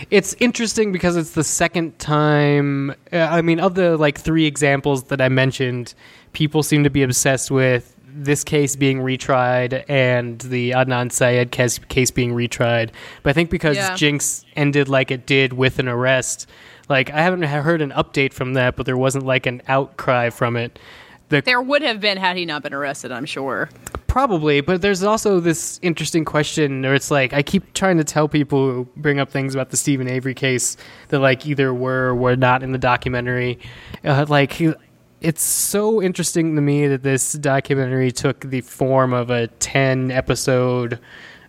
[0.09, 2.91] It's interesting because it's the second time.
[3.11, 5.93] Uh, I mean, of the like three examples that I mentioned,
[6.33, 11.77] people seem to be obsessed with this case being retried and the Adnan Syed case,
[11.77, 12.89] case being retried.
[13.23, 13.95] But I think because Yeah.
[13.95, 16.47] Jinx ended like it did with an arrest,
[16.89, 20.55] like I haven't heard an update from that, but there wasn't like an outcry from
[20.57, 20.79] it.
[21.29, 23.69] The There would have been had he not been arrested, I'm sure.
[24.07, 28.27] Probably, but there's also this interesting question where it's like I keep trying to tell
[28.27, 30.77] people who bring up things about the Steven Avery case
[31.09, 33.59] that like either were or were not in the documentary.
[34.03, 34.59] Uh, like
[35.21, 40.99] it's so interesting to me that this documentary took the form of a 10 episode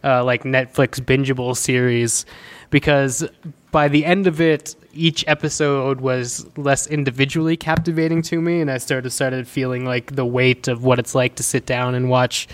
[0.03, 2.27] uh, like Netflix bingeable series
[2.71, 3.27] because
[3.71, 8.79] by the end of it each episode was less individually captivating to me and I
[8.79, 12.49] started started feeling like the weight of what it's like to sit down and watch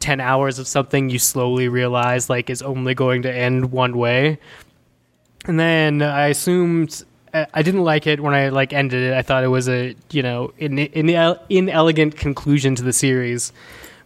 [0.00, 4.38] 10 hours of something you slowly realize like is only going to end one way
[5.46, 9.14] and then I assumed I didn't like it when I like ended it.
[9.14, 11.08] I thought it was a you know in, in,
[11.48, 13.52] inelegant conclusion to the series.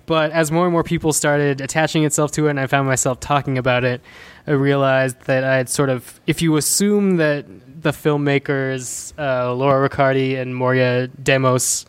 [0.06, 3.20] But as more and more people started attaching itself to it, and I found myself
[3.20, 4.00] talking about it,
[4.46, 7.46] I realized that I had sort of, if you assume that
[7.82, 11.86] the filmmakers uh, Laura Ricciardi and Moira Demos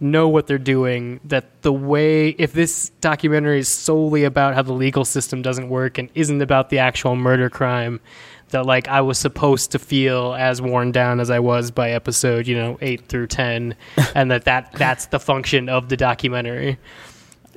[0.00, 4.72] know what they're doing, that the way, if this documentary is solely about how the
[4.72, 8.00] legal system doesn't work and isn't about the actual murder crime,
[8.48, 12.48] that like I was supposed to feel as worn down as I was by episode,
[12.48, 13.76] you know, eight through ten,
[14.14, 16.78] and that, that that's the function of the documentary.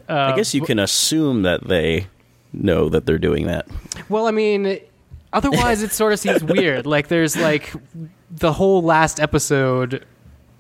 [0.09, 2.07] I uh, guess you can assume that they
[2.51, 3.67] know that they're doing that.
[4.09, 4.79] Well, I mean,
[5.31, 6.85] otherwise it sort of seems weird.
[6.85, 7.73] Like there's like
[8.29, 10.05] the whole last episode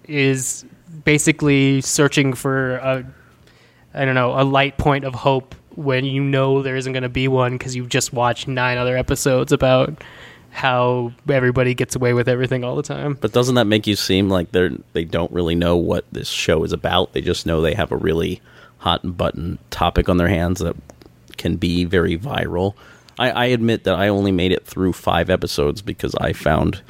[0.07, 0.65] is
[1.05, 3.05] basically searching for a
[3.93, 7.09] I don't know, a light point of hope when you know there isn't going to
[7.09, 10.03] be one because you've just watched nine other episodes about
[10.49, 13.17] how everybody gets away with everything all the time.
[13.19, 16.63] But doesn't that make you seem like they're they don't really know what this show
[16.63, 17.13] is about?
[17.13, 18.41] They just know they have a really
[18.83, 20.75] hot button topic on their hands that
[21.37, 22.73] can be very viral.
[23.17, 26.81] I, I admit that I only made it through five episodes because I found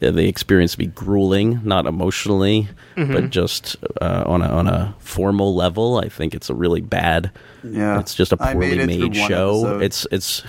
[0.00, 4.94] uh, the experience to be grueling, not emotionally, but just uh, on a on a
[5.00, 5.98] formal level.
[5.98, 7.32] I think it's a really bad.
[7.64, 7.98] Yeah.
[7.98, 9.64] it's just a I made poorly it made show.
[9.66, 9.82] episode.
[9.82, 10.42] It's it's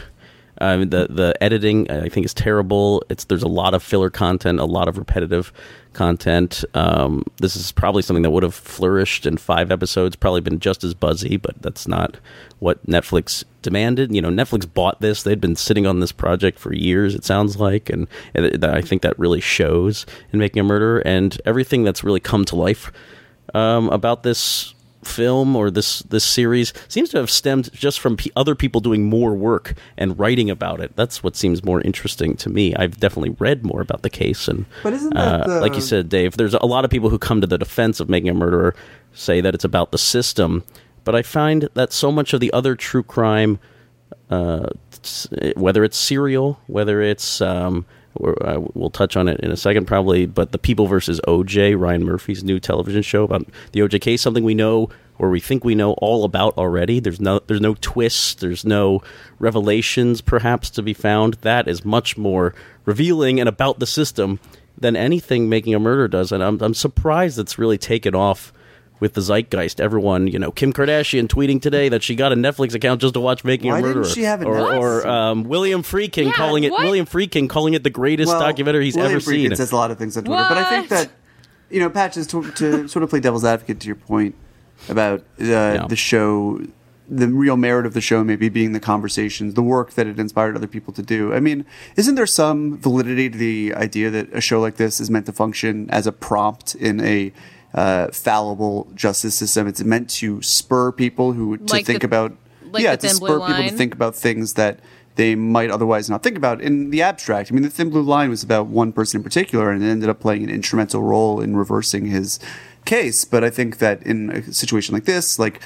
[0.60, 3.04] um, the the editing I think is terrible.
[3.10, 5.52] It's there's a lot of filler content, a lot of repetitive
[5.94, 6.64] content.
[6.74, 10.84] Um, this is probably something that would have flourished in five episodes, probably been just
[10.84, 12.18] as buzzy, but that's not
[12.60, 14.14] what Netflix demanded.
[14.14, 17.16] You know, Netflix bought this; they'd been sitting on this project for years.
[17.16, 21.40] It sounds like, and, and I think that really shows in Making a Murder and
[21.46, 22.92] everything that's really come to life
[23.54, 24.75] um, about this
[25.06, 29.04] film or this this series seems to have stemmed just from p- other people doing
[29.06, 30.96] more work and writing about it.
[30.96, 32.76] That's what seems more interesting to me.
[32.76, 35.82] I've definitely read more about the case, and But isn't that uh, the- like you
[35.82, 36.38] said, Dave?
[36.38, 38.76] There's a lot of people who come to the defense of making a murderer
[39.14, 40.64] say that it's about the system,
[41.04, 43.60] but I find that so much of the other true crime
[44.30, 44.68] uh,
[45.56, 47.86] whether it's serial, whether it's um,
[48.24, 52.04] uh, we'll touch on it in a second probably, but the People versus OJ, Ryan
[52.04, 55.76] Murphy's new television show about the OJ case, something we know or we think we
[55.76, 57.00] know all about already.
[57.00, 59.02] There's no there's no twists, there's no
[59.40, 61.36] revelations perhaps to be found.
[61.36, 62.54] That is much more
[62.86, 64.40] revealing and about the system
[64.78, 68.52] than anything Making a Murder does, and I'm I'm surprised it's really taken off
[69.00, 69.80] with the zeitgeist.
[69.80, 73.20] Everyone, you know, Kim Kardashian tweeting today that she got a Netflix account just to
[73.20, 74.12] watch Making Why a didn't Murderer.
[74.14, 76.84] she have a or, or um, William Friedkin Yeah, calling it what?
[76.84, 79.56] William Friedkin calling it the greatest Well, documentary he's William ever Friedkin seen.
[79.56, 81.10] says a lot of things on Twitter, but I think that
[81.70, 84.36] you know, Patches to, to sort of play devil's advocate to your point
[84.88, 86.60] about uh, the show,
[87.10, 90.56] the real merit of the show maybe being the conversations, the work that it inspired
[90.56, 91.34] other people to do.
[91.34, 95.10] I mean, isn't there some validity to the idea that a show like this is
[95.10, 97.34] meant to function as a prompt in a
[97.76, 99.68] uh, fallible justice system?
[99.68, 102.36] It's meant to spur people who to Like think the- about
[102.72, 104.80] like yeah, to spur people to think about things that
[105.16, 107.50] they might otherwise not think about in the abstract.
[107.50, 110.10] I mean, the Thin Blue Line was about one person in particular, and it ended
[110.10, 112.38] up playing an instrumental role in reversing his
[112.84, 113.24] case.
[113.24, 115.62] But I think that in a situation like this, like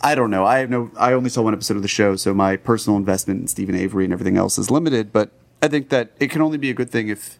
[0.00, 2.32] I don't know, I have no, I only saw one episode of the show, so
[2.32, 5.12] my personal investment in Steven Avery and everything else is limited.
[5.12, 7.38] But I think that it can only be a good thing if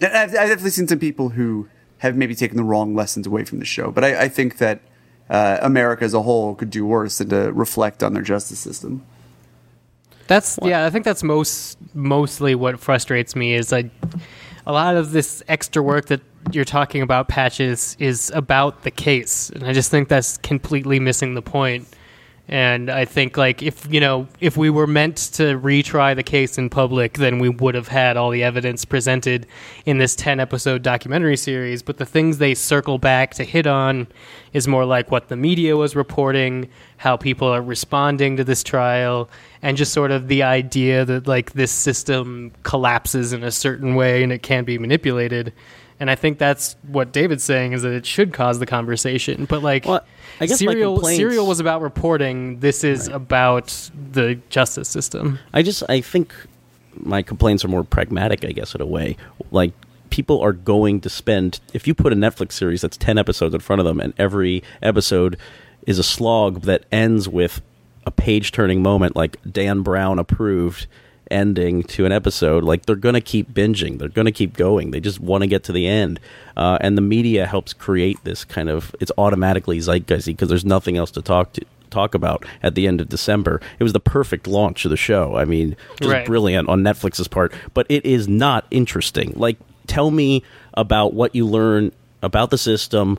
[0.00, 1.68] I've, I've definitely seen some people who
[2.02, 4.80] have maybe taken the wrong lessons away from the show, but I, I think that
[5.30, 9.06] uh, America as a whole could do worse than to reflect on their justice system.
[10.26, 10.84] That's yeah.
[10.84, 13.88] I think that's most mostly what frustrates me is like
[14.66, 19.50] a lot of this extra work that you're talking about patches is about the case,
[19.50, 21.86] and I just think that's completely missing the point.
[22.52, 26.58] And I think like if you know if we were meant to retry the case
[26.58, 29.46] in public, then we would have had all the evidence presented
[29.86, 31.82] in this ten episode documentary series.
[31.82, 34.06] But the things they circle back to hit on
[34.52, 39.30] is more like what the media was reporting, how people are responding to this trial,
[39.62, 44.22] and just sort of the idea that like this system collapses in a certain way
[44.22, 45.54] and it can be manipulated.
[45.98, 49.46] And I think that's what David's saying is that it should cause the conversation.
[49.46, 50.04] But like Well,
[50.42, 52.60] I guess serial complaints- serial was about reporting.
[52.60, 55.38] This is about the justice system.
[55.52, 56.34] I just I think
[56.96, 59.16] my complaints are more pragmatic, I guess, in a way.
[59.50, 59.72] Like
[60.10, 63.60] people are going to spend if you put a Netflix series that's ten episodes in
[63.60, 65.38] front of them, and every episode
[65.86, 67.62] is a slog that ends with
[68.04, 70.86] a page turning moment, like Dan Brown approved
[71.32, 74.90] ending to an episode like they're going to keep binging they're going to keep going
[74.92, 76.20] they just want to get to the end
[76.56, 80.96] uh, and the media helps create this kind of it's automatically zeitgeisty because there's nothing
[80.96, 83.60] else to talk to talk about at the end of December.
[83.78, 85.36] It was the perfect launch of the show.
[85.36, 86.24] I mean, just Right.
[86.24, 89.34] brilliant on Netflix's part, but it is not interesting.
[89.36, 90.42] Like, tell me
[90.72, 91.92] about what you learn
[92.22, 93.18] about the system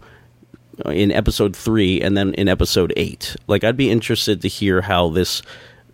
[0.85, 3.35] in episode three and then in episode eight.
[3.45, 5.43] Like, I'd be interested to hear how this.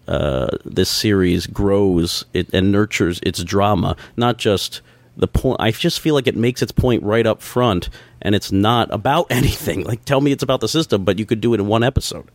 [0.09, 4.81] Uh, this series grows it and nurtures its drama, not just
[5.15, 5.61] the point.
[5.61, 7.89] I just feel like it makes its point right up front,
[8.19, 9.83] and it's not about anything.
[9.83, 12.25] Like, tell me it's about the system, but you could do it in one episode.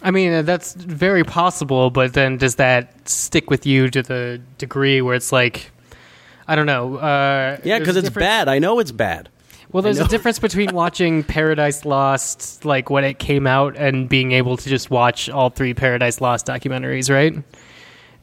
[0.00, 4.40] I mean, uh, that's very possible, but then does that stick with you to the
[4.56, 5.70] degree where it's like,
[6.46, 6.96] I don't know.
[6.96, 8.48] Uh, Yeah, because it's bad.
[8.48, 9.28] I know it's bad.
[9.70, 14.32] Well, there's a difference between watching Paradise Lost, like when it came out, and being
[14.32, 17.34] able to just watch all three Paradise Lost documentaries, right?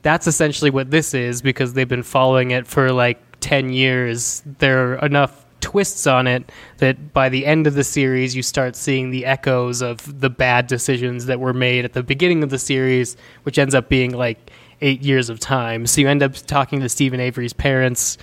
[0.02, 4.42] That's essentially what this is because they've been following it for like 10 years.
[4.58, 8.76] There are enough twists on it that by the end of the series, you start
[8.76, 12.60] seeing the echoes of the bad decisions that were made at the beginning of the
[12.60, 15.86] series, which ends up being like eight years of time.
[15.86, 18.18] So you end up talking to Steven Avery's parents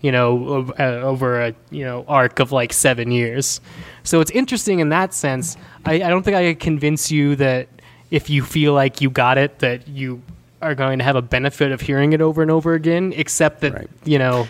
[0.00, 3.60] you know, uh, over a you know arc of like seven years.
[4.04, 5.56] So it's interesting in that sense.
[5.84, 7.68] I, I don't think I could convince you that
[8.10, 10.22] if you feel like you got it, that you
[10.62, 13.12] are going to have a benefit of hearing it over and over again.
[13.16, 13.90] Except that Right.
[14.04, 14.46] you know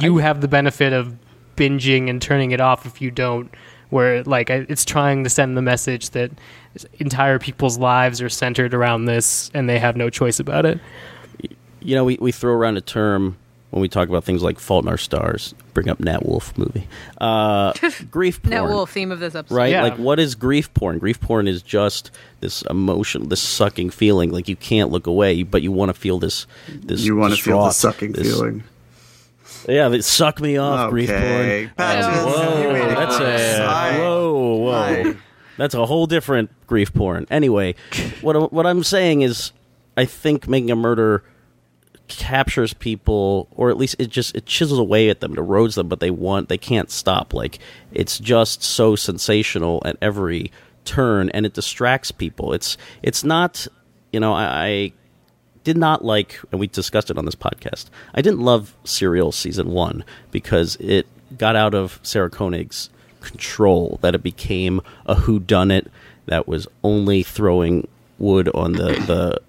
[0.00, 1.16] you have the benefit of
[1.56, 3.52] binging and turning it off if you don't.
[3.90, 6.30] Where like it's trying to send the message that
[7.00, 10.78] entire people's lives are centered around this and they have no choice about it.
[11.80, 13.36] you know, we, we throw around a term
[13.70, 15.54] when we talk about things like Fault in Our Stars.
[15.74, 16.88] Bring up Nat Wolff movie,
[17.20, 17.72] uh,
[18.10, 18.50] grief porn.
[18.54, 19.54] Nat Wolff theme of this episode.
[19.54, 19.70] right?
[19.70, 19.82] Yeah.
[19.84, 20.98] Like, what is grief porn?
[20.98, 22.10] Grief porn is just
[22.40, 24.30] this emotion, this sucking feeling.
[24.32, 26.46] Like you can't look away, but you want to feel this.
[26.68, 28.64] This You want to feel the sucking this- feeling.
[29.68, 30.90] Yeah, they suck me off.
[30.90, 31.70] Grief porn.
[31.76, 33.30] Patches, Whoa, you made it that's close.
[33.30, 34.72] a I- whoa, whoa.
[34.72, 35.16] I-
[35.58, 37.26] That's a whole different grief porn.
[37.30, 37.74] Anyway,
[38.22, 39.52] what what I'm saying is,
[39.96, 41.22] I think making a murder
[42.10, 45.88] captures people, or at least it just it chisels away at them, it erodes them,
[45.88, 47.32] but they want they can't stop.
[47.32, 47.58] Like
[47.92, 50.52] it's just so sensational at every
[50.84, 52.52] turn, and it distracts people.
[52.52, 53.66] It's it's not,
[54.12, 54.44] you know, I.
[54.64, 54.92] I
[55.62, 57.90] did not like, and we discussed it on this podcast.
[58.14, 61.06] I didn't love Serial season one because it
[61.36, 62.88] got out of Sarah Koenig's
[63.20, 63.98] control.
[64.00, 65.90] That it became a who done it
[66.24, 67.86] that was only throwing
[68.18, 69.42] wood on the the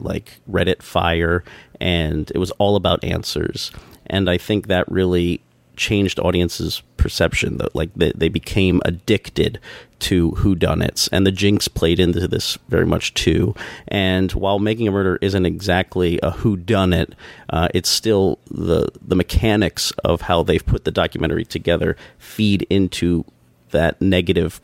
[0.00, 1.42] like Reddit fire,
[1.80, 3.70] and it was all about answers.
[4.06, 5.40] And I think that really
[5.76, 9.60] changed audiences' perception that like they, they became addicted
[9.98, 13.54] to whodunits and the jinx played into this very much too
[13.88, 17.12] and while making a murder isn't exactly a whodunit
[17.50, 23.24] uh, it's still the the mechanics of how they've put the documentary together feed into
[23.70, 24.60] that negative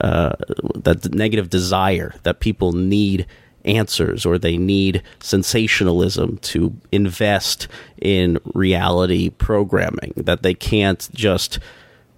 [0.00, 0.34] uh,
[0.74, 3.26] that negative desire that people need
[3.64, 7.68] answers or they need sensationalism to invest
[8.00, 11.58] in reality programming that they can't just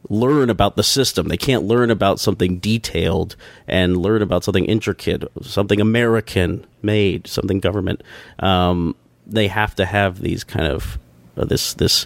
[0.08, 1.28] learn about the system.
[1.28, 3.36] They can't learn about something detailed
[3.68, 8.02] and learn about something intricate something american made something government.
[8.38, 8.94] Um,
[9.26, 10.98] they have to have these kind of
[11.36, 12.04] uh, this this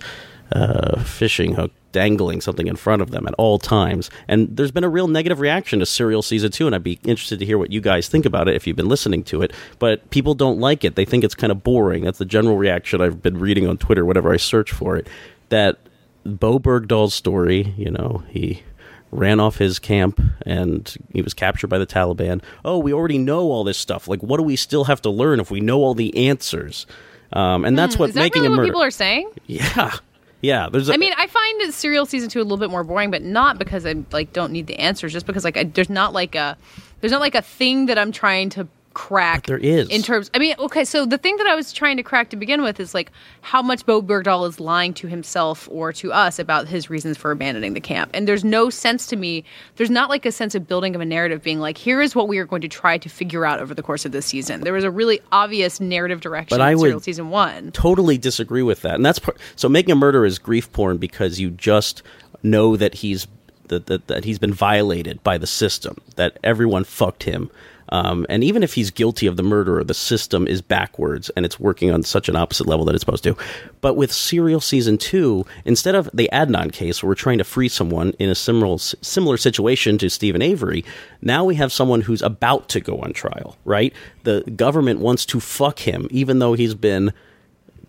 [0.52, 4.10] uh, fishing hook dangling something in front of them at all times.
[4.28, 7.38] And there's been a real negative reaction to Serial Season 2, and I'd be interested
[7.38, 9.54] to hear what you guys think about it if you've been listening to it.
[9.78, 10.94] But people don't like it.
[10.94, 12.04] They think it's kind of boring.
[12.04, 15.08] That's the general reaction I've been reading on Twitter, whenever I search for it.
[15.48, 15.78] That
[16.26, 18.62] Bowe Bergdahl's story, you know, he
[19.10, 22.42] ran off his camp and he was captured by the Taliban.
[22.64, 24.06] Oh, we already know all this stuff.
[24.06, 26.86] Like, what do we still have to learn if we know all the answers?
[27.32, 28.68] Um, and that's what Hmm, that making really a what murder.
[28.68, 29.30] people are saying?
[29.46, 29.94] yeah,
[30.40, 30.68] yeah.
[30.70, 30.88] There's.
[30.88, 33.58] A, I mean, I find Serial season two a little bit more boring, but not
[33.58, 36.56] because I like don't need the answers, just because like I, there's not like a
[37.00, 39.42] there's not like a thing that I'm trying to crack.
[39.42, 39.88] But there is.
[39.90, 40.30] in terms.
[40.32, 42.80] I mean, okay, so the thing that I was trying to crack to begin with
[42.80, 46.88] is like how much Bowe Bergdahl is lying to himself or to us about his
[46.88, 49.44] reasons for abandoning the camp, and there's no sense to me.
[49.76, 52.26] There's not like a sense of building of a narrative being like, here is what
[52.26, 54.62] we are going to try to figure out over the course of this season.
[54.62, 57.72] There was a really obvious narrative direction But I would- season one.
[57.72, 61.38] totally disagree with that, and that's part, so making a murder is grief porn because
[61.38, 62.02] you just
[62.42, 63.26] know that he's
[63.68, 67.50] that, that that he's been violated by the system, that everyone fucked him.
[67.90, 71.60] Um, and even if he's guilty of the murder, the system is backwards and it's
[71.60, 73.36] working on such an opposite level that it's supposed to.
[73.80, 77.68] But with Serial Season 2, instead of the Adnan case where we're trying to free
[77.68, 80.84] someone in a similar, similar situation to Steven Avery,
[81.22, 83.92] now we have someone who's about to go on trial, right?
[84.24, 87.12] The government wants to fuck him, even though he's been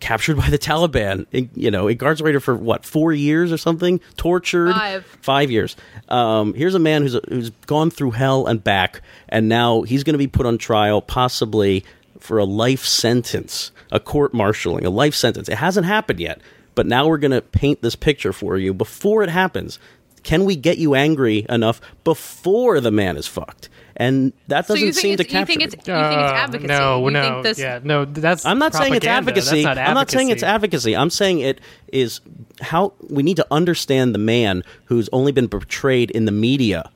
[0.00, 4.72] captured by the Taliban, in- you know, incarcerated for what four years or something, tortured
[4.72, 5.04] Five.
[5.22, 5.76] five years.
[6.08, 10.14] Um, here's a man who's who's gone through hell and back, and now he's going
[10.14, 11.84] to be put on trial, possibly
[12.20, 15.48] for a life sentence, a court martialing, a life sentence.
[15.48, 16.40] It hasn't happened yet,
[16.74, 19.78] but now we're going to paint this picture for you before it happens.
[20.24, 23.68] Can we get you angry enough before the man is fucked?
[24.00, 25.46] And that doesn't you think seem to it's, you capture.
[25.46, 25.74] think it.
[25.74, 26.66] it's you think it's Uh, advocacy?
[26.68, 28.04] No, you no, think this, yeah, no.
[28.04, 29.64] That's I'm not saying it's advocacy.
[29.64, 30.94] That's not I'm not saying it's advocacy.
[30.94, 30.96] advocacy.
[30.96, 31.60] I'm saying it
[31.92, 32.20] is
[32.60, 36.90] how we need to understand the man who's only been portrayed in the media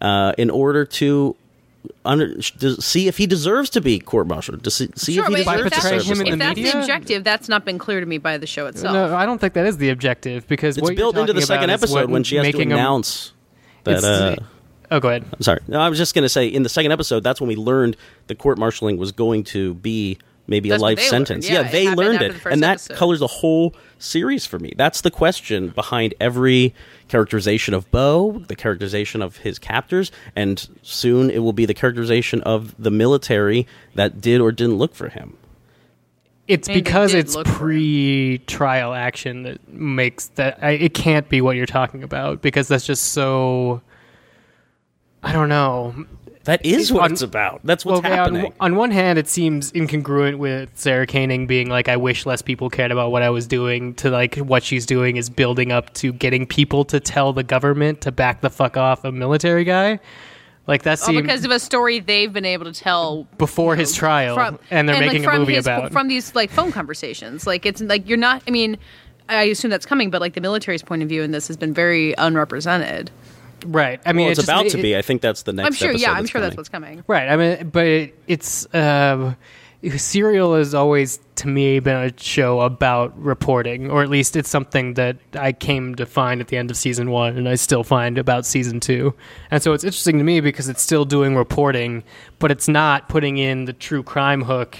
[0.00, 1.36] uh, in order to
[2.04, 4.64] under, see if he deserves to be court-martialed.
[4.64, 6.32] To see, see Sure, if he deserves if to that's, portraying serve him in if
[6.32, 6.72] the that's media?
[6.72, 8.94] the objective, that's not been clear to me by the show itself.
[8.94, 11.42] No, I don't think that is the objective because It's what you're built into the
[11.42, 13.32] second episode when she has to making a- announce
[13.84, 13.98] that.
[13.98, 14.36] it's- Uh,
[14.90, 15.24] oh, go ahead.
[15.32, 15.60] I'm sorry.
[15.68, 17.96] No, I was just going to say in the second episode, that's when we learned
[18.26, 21.26] the court martialing was going to be maybe That's a life they learned.
[21.28, 21.50] sentence.
[21.50, 22.96] Yeah, it they happened learned it, the and that episode.
[22.96, 24.72] colors the whole series for me.
[24.76, 26.74] That's the question behind every
[27.08, 32.40] characterization of Bowe, the characterization of his captors, and soon it will be the characterization
[32.42, 35.36] of the military that did or didn't look for him.
[36.46, 37.58] it's I mean, they because did it's look for him.
[37.58, 42.86] pre-trial action that makes that I, it can't be what you're talking about because that's
[42.86, 43.82] just so
[45.22, 46.06] I don't know.
[46.44, 47.60] That is what on- it's about.
[47.64, 48.54] That's what's okay, happening.
[48.58, 52.70] on one hand, it seems incongruent with Sarah Koenig being like, "I wish less people
[52.70, 56.10] cared about what I was doing." To like, what she's doing is building up to
[56.12, 60.00] getting people to tell the government to back the fuck off a military guy.
[60.66, 63.94] Like that Well, seems because of a story they've been able to tell before his
[63.94, 65.92] trial, from and they're like, making from a movie his- about.
[65.92, 67.46] from these like phone conversations.
[67.46, 68.42] Like it's like you're not.
[68.48, 68.78] I mean,
[69.28, 71.74] I assume that's coming, but like the military's point of view in this has been
[71.74, 73.10] very unrepresented.
[73.66, 74.00] Right.
[74.06, 74.96] I mean, well, it's, just- about it- to be.
[74.96, 75.66] I think that's the next.
[75.66, 75.92] I'm sure.
[75.92, 77.04] Yeah, I'm that's sure that's what's coming.
[77.06, 77.28] Right.
[77.28, 79.34] I mean, but it, it's uh,
[79.96, 84.94] Serial has always to me been a show about reporting, or at least it's something
[84.94, 88.18] that I came to find at the end of season one, and I still find
[88.18, 89.14] about season two.
[89.50, 92.02] And so it's interesting to me because it's still doing reporting,
[92.40, 94.78] but it's not putting in the true crime hook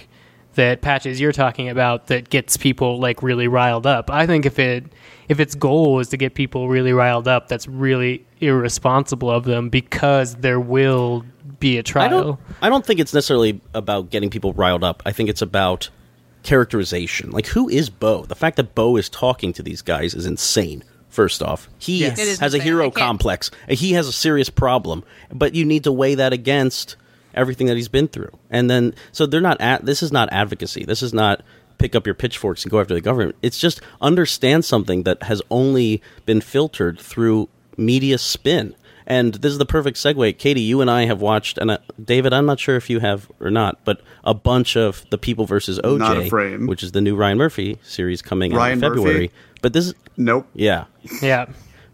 [0.59, 4.11] that patches you're talking about that gets people like really riled up.
[4.11, 4.84] I think if it
[5.28, 9.68] if its goal is to get people really riled up, that's really irresponsible of them
[9.68, 11.24] because there will
[11.61, 12.06] be a trial.
[12.06, 12.40] I don't.
[12.62, 15.00] I don't think it's necessarily about getting people riled up.
[15.06, 15.90] I think it's about
[16.42, 17.30] characterization.
[17.30, 18.24] Like, who is Bowe?
[18.24, 20.82] The fact that Bowe is talking to these guys is insane.
[21.09, 22.18] First off, he Yes.
[22.18, 22.61] Has a insane.
[22.61, 23.52] I hero complex.
[23.68, 26.96] He has a serious problem, but you need to weigh that against
[27.39, 28.30] everything that he's been through.
[28.51, 29.61] And then, so they're not.
[29.61, 30.84] At, this is not advocacy.
[30.84, 31.43] This is not
[31.78, 33.36] pick up your pitchforks and go after the government.
[33.41, 38.74] It's just understand something that has only been filtered through media spin.
[39.07, 40.36] And this is the perfect segue.
[40.36, 43.30] Katey, you and I have watched, and uh, David, I'm not sure if you have
[43.41, 46.66] or not, but a bunch of the People versus OJ, Not a frame.
[46.66, 49.14] which is the new Ryan Murphy series coming out in February.
[49.14, 49.30] Murphy?
[49.62, 50.47] But this, is, Nope.
[50.53, 50.84] yeah,
[51.22, 51.47] Yeah.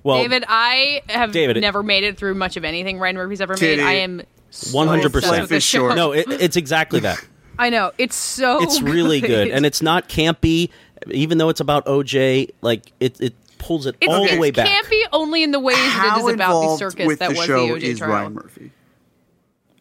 [0.03, 3.55] well, David, I have David, never made it through much of anything Ryan Murphy's ever
[3.55, 3.77] Kitty.
[3.81, 3.87] made.
[3.89, 4.23] I am
[4.55, 5.05] so 100%.
[5.05, 5.79] obsessed with Life this is show.
[5.81, 5.97] short.
[5.97, 7.25] no, it, it's exactly that.
[7.59, 8.63] I know it's so.
[8.63, 10.71] It's really good, and it's not campy,
[11.11, 12.51] even though it's about OJ.
[12.63, 14.69] Like it, it pulls it It's, all the way back.
[14.69, 17.31] It's campy only in the ways that it How is about the circus with that
[17.31, 18.11] the was show the OJ is trial.
[18.11, 18.71] Ryan Murphy?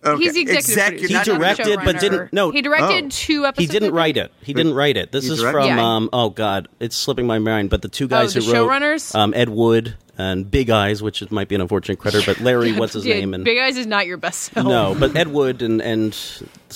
[0.06, 0.24] Okay.
[0.24, 1.32] He's the executive Execu- producer.
[1.34, 2.51] He directed, but didn't- no.
[2.51, 3.10] He directed Oh.
[3.10, 4.32] two He didn't write it.
[4.43, 5.12] He didn't write it.
[5.12, 5.82] This He is directed from it?
[5.82, 6.10] um.
[6.14, 7.70] Oh God, it's slipping my mind.
[7.70, 9.16] But the two guys the who wrote showrunners?
[9.16, 12.93] um, Ed Wood and Big Eyes, which might be an unfortunate credit, but Larry, what's
[12.93, 13.34] his Yeah, name?
[13.34, 14.68] And Big Eyes is not your best film.
[14.68, 16.16] no, but Ed Wood and and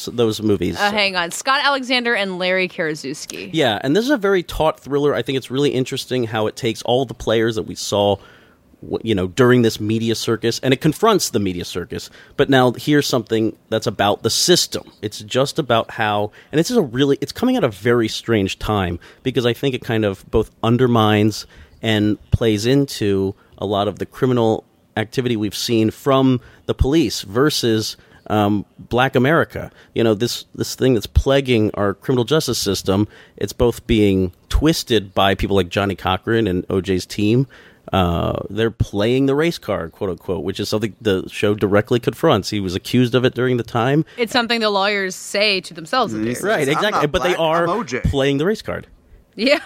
[0.08, 0.76] those movies.
[0.78, 3.50] Uh, hang on, Scott Alexander and Larry Karaszewski.
[3.54, 5.14] Yeah, and this is a very taut thriller.
[5.14, 8.18] I think it's really interesting how it takes all the players that we saw,
[9.02, 12.10] you know, during this media circus, and it confronts the media circus.
[12.36, 14.92] But now here's something that's about the system.
[15.02, 18.60] It's just about how, and this is a really, it's coming at a very strange
[18.60, 21.48] time because I think it kind of both undermines
[21.82, 24.64] and plays into a lot of the criminal
[24.96, 27.98] activity we've seen from the police versus
[28.30, 29.72] um, Black America.
[29.94, 33.08] You know, this this thing that's plaguing our criminal justice system.
[33.38, 37.48] It's both being twisted by people like Johnnie Cochran and OJ's team.
[37.94, 42.50] Uh, they're playing the race card, quote unquote, which is something the show directly confronts.
[42.50, 46.14] He was accused of it during the time, It's something the lawyers say to themselves.
[46.14, 46.26] to do.
[46.28, 46.68] He's- right?
[46.68, 48.88] Exactly, not but they are playing the race card.
[49.36, 49.60] Yeah,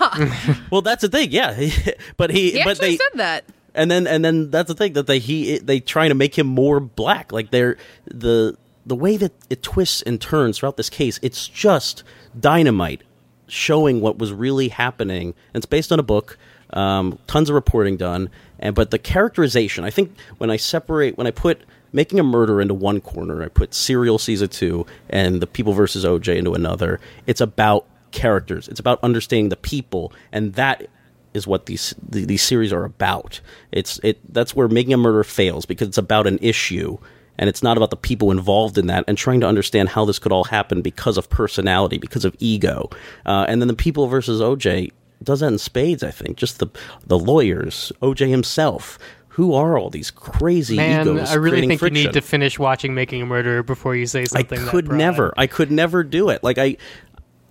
[0.71, 1.53] Well, that's the thing, yeah.
[2.17, 3.45] but he, he but actually they, said that.
[3.73, 6.45] and then and then that's the thing that they he they trying to make him
[6.45, 11.19] more black like they're the the way that it twists and turns throughout this case
[11.21, 12.03] it's just
[12.37, 13.03] dynamite
[13.47, 16.37] showing what was really happening and it's based on a book
[16.73, 18.29] um, tons of reporting done.
[18.59, 21.63] And but the characterization i think when i separate when i put
[21.93, 26.05] making a murder into one corner i put serial season two and the people versus
[26.05, 28.67] oj into another it's about characters.
[28.67, 30.13] It's about understanding the people.
[30.31, 30.87] And that
[31.33, 33.39] is what these these series are about.
[33.71, 36.97] It's it that's where making a murder fails because it's about an issue
[37.37, 40.19] and it's not about the people involved in that and trying to understand how this
[40.19, 42.89] could all happen because of personality, because of ego,
[43.25, 44.91] uh, and then the people versus OJ
[45.23, 46.03] does that in spades.
[46.03, 46.67] I think just the
[47.05, 48.97] the lawyers, OJ himself.
[49.35, 51.31] Who are all these crazy Man, egos?
[51.31, 51.95] I really think friction?
[51.95, 54.59] you need to finish watching Making a Murderer before you say something.
[54.59, 55.33] that I could never.
[55.37, 56.43] I could never do it.
[56.43, 56.75] Like I,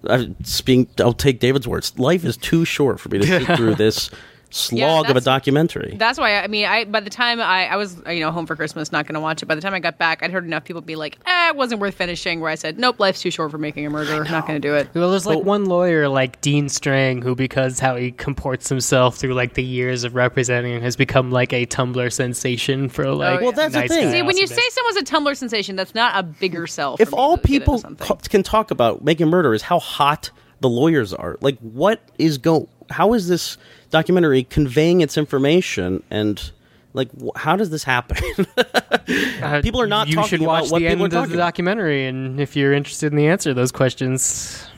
[0.06, 0.88] I speaking.
[0.98, 1.98] I'll take David's words.
[1.98, 4.10] Life is too short for me to sit through this
[4.50, 5.94] slog of a documentary.
[5.98, 8.56] That's why I mean, I by the time I, I was you know home for
[8.56, 9.46] Christmas, not going to watch it.
[9.46, 11.80] By the time I got back, I'd heard enough people be like, "Eh, it wasn't
[11.80, 14.24] worth finishing." Where I said, "Nope, life's too short for making a murder.
[14.24, 17.34] Not going to do it." Well, there's like But- one lawyer, like Dean Strang, who,
[17.34, 21.52] because how he comports himself through like the years of representing, him, has become like
[21.52, 23.40] a Tumblr sensation for like.
[23.40, 23.42] yeah.
[23.44, 24.10] Well, that's the nice thing.
[24.10, 26.96] See, when you say someone's a Tumblr sensation, that's not a bigger sell.
[26.96, 28.06] for if all to get into people something.
[28.06, 30.30] co- can talk about making murder is how hot
[30.60, 32.68] the lawyers are, like what is go?
[32.90, 33.56] How is this
[33.90, 36.50] documentary conveying its information and?
[36.92, 38.18] Like, how does this happen?
[39.42, 41.30] Uh, people are not You talking should about watch what the people end are of
[41.30, 44.69] the documentary, and if you're interested in the answer to those questions,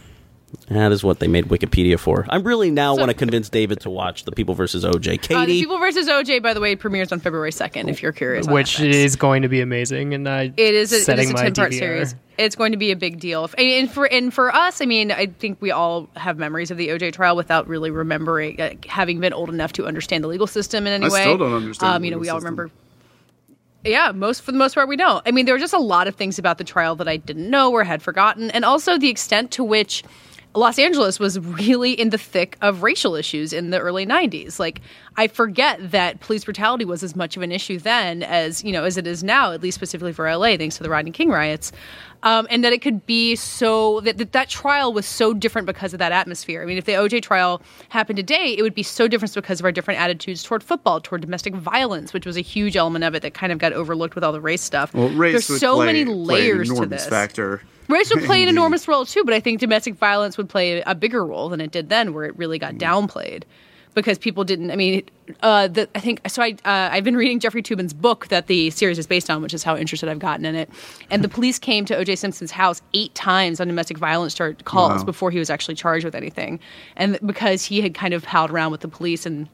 [0.68, 2.26] That is what they made Wikipedia for.
[2.28, 5.34] I really now want to convince David to watch The People versus OJ.
[5.34, 7.88] Uh, the People versus OJ, by the way, premieres on February second.
[7.88, 8.84] If you're curious, which FX.
[8.92, 10.14] is going to be amazing.
[10.14, 11.78] And I It is a, setting is a ten part DVR.
[11.78, 12.14] series.
[12.38, 13.50] It's going to be a big deal.
[13.59, 16.76] And- And for and for us, I mean, I think we all have memories of
[16.78, 20.46] the OJ trial without really remembering, uh, having been old enough to understand the legal
[20.46, 21.20] system in any I way.
[21.20, 22.55] I still don't understand Um, the you know, we all system.
[22.57, 22.70] remember.
[23.84, 25.26] Yeah, most for the most part, we don't.
[25.26, 27.50] I mean, there were just a lot of things about the trial that I didn't
[27.50, 30.05] know or had forgotten, and also the extent to which
[30.55, 34.59] Los Angeles was really in the thick of racial issues in the early 90s.
[34.59, 34.80] Like,
[35.16, 38.84] I forget that police brutality was as much of an issue then as, you know,
[38.84, 41.72] as it is now, at least specifically for LA, thanks to the Rodney King riots.
[42.24, 45.92] Um, and that it could be so that, that that trial was so different because
[45.92, 46.62] of that atmosphere.
[46.62, 49.64] I mean, if the OJ trial happened today, it would be so different because of
[49.64, 53.22] our different attitudes toward football, toward domestic violence, which was a huge element of it
[53.22, 54.94] that kind of got overlooked with all the race stuff.
[54.94, 57.07] Well, race There's so play, many layers to this.
[57.07, 57.62] factor.
[57.89, 60.95] Race would play an enormous role too, but I think domestic violence would play a
[60.95, 63.43] bigger role than it did then, where it really got downplayed
[63.95, 64.70] because people didn't.
[64.70, 65.03] I mean,
[65.43, 66.43] uh, the, I think so.
[66.43, 69.53] I uh, I've been reading Jeffrey Toobin's book that the series is based on, which
[69.53, 70.70] is how interested I've gotten in it.
[71.11, 72.16] And the police came to O.J.
[72.16, 75.05] Simpson's house eight times on domestic violence char- calls Wow.
[75.05, 76.59] before he was actually charged with anything,
[76.97, 79.49] and because he had kind of palled around with the police and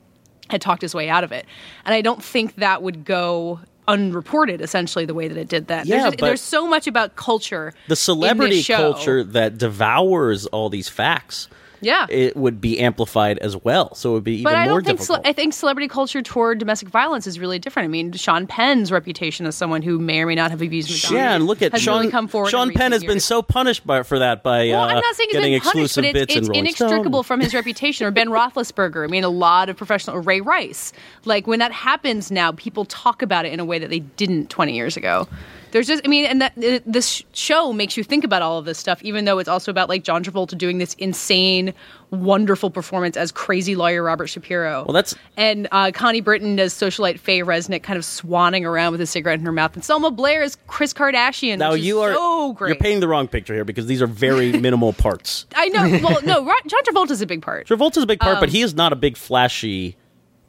[0.50, 1.44] had talked his way out of it.
[1.84, 5.86] And I don't think that would go unreported essentially the way that it did then.
[5.86, 7.72] Yeah, there's, there's so much about culture.
[7.88, 8.76] the celebrity in this show.
[8.76, 11.48] culture that devours all these facts,
[11.80, 12.06] Yeah.
[12.08, 13.94] it would be amplified as well.
[13.94, 15.24] So it would be even but I more don't think difficult.
[15.24, 17.84] ce- I think celebrity culture toward domestic violence is really different.
[17.84, 21.12] I mean, Sean Penn's reputation as someone who may or may not have abused McDonald's
[21.12, 22.00] yeah, and look at Sean.
[22.00, 22.50] really come forward.
[22.50, 25.14] Sean Penn has recent been so punished by, for that by Well, uh, I'm not
[25.14, 27.28] saying he's getting been punished, exclusive but it's, bits it's inextricable Stone.
[27.28, 28.06] from his reputation.
[28.06, 29.04] Or Ben Roethlisberger.
[29.04, 30.16] I mean, a lot of professional.
[30.16, 30.92] Or Ray Rice.
[31.24, 34.50] Like when that happens now, people talk about it in a way that they didn't
[34.50, 35.28] 20 years ago.
[35.70, 38.64] There's just, I mean, and that uh, this show makes you think about all of
[38.64, 41.74] this stuff, even though it's also about like John Travolta doing this insane,
[42.10, 44.84] wonderful performance as crazy lawyer Robert Shapiro.
[44.86, 49.00] Well, that's- and uh, Connie Britton as socialite Faye Resnick, kind of swanning around with
[49.00, 51.58] a cigarette in her mouth, and Selma Blair is Kris Kardashian.
[51.58, 52.68] Now you are so great.
[52.70, 55.46] you're painting the wrong picture here because these are very minimal parts.
[55.54, 55.82] I know.
[56.02, 57.66] Well, no, John Travolta's a big part.
[57.66, 59.96] Travolta's a big part, Um, but he is not a big flashy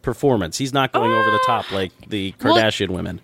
[0.01, 0.57] performance.
[0.57, 3.19] He's not going over the top like the well, Kardashian women.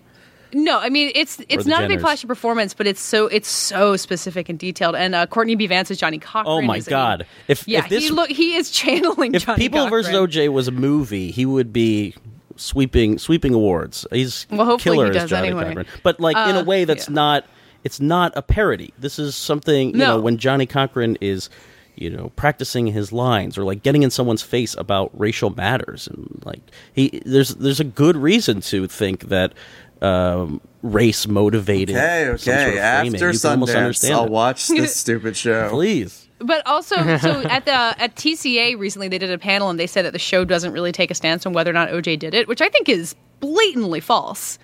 [0.58, 2.02] No, I mean it's it's not a big Jenners.
[2.02, 4.94] flashy performance, but it's so it's so specific and detailed.
[4.96, 5.66] And uh, Courtney B.
[5.66, 6.46] Vance is Johnnie Cochran.
[6.46, 7.26] Oh my God!
[7.48, 9.90] If yeah, if this he look he is channeling if Johnny People Cochran.
[10.04, 12.14] versus OJ was a movie, he would be
[12.56, 14.06] sweeping sweeping awards.
[14.10, 15.64] He's Well, hopefully killer he as does Johnny anyway.
[15.64, 17.14] Cochran, but like in a Uh, way that's yeah.
[17.14, 17.44] not.
[17.84, 18.92] It's not a parody.
[18.98, 20.16] This is something you No.
[20.16, 21.50] know when Johnnie Cochran is.
[21.98, 26.42] You know, practicing his lines or like getting in someone's face about racial matters, and
[26.44, 26.60] like
[26.92, 29.54] he, there's there's a good reason to think that
[30.02, 31.96] um, race motivated.
[31.96, 32.66] Okay, some sort okay.
[32.66, 33.14] of framing.
[33.14, 34.30] After you can almost Sundance, I'll it.
[34.30, 35.68] watch this stupid show.
[35.70, 39.86] Please, But also, so at the at TCA recently, they did a panel and they
[39.86, 42.34] said that the show doesn't really take a stance on whether or not OJ did
[42.34, 44.58] it, which I think is blatantly false.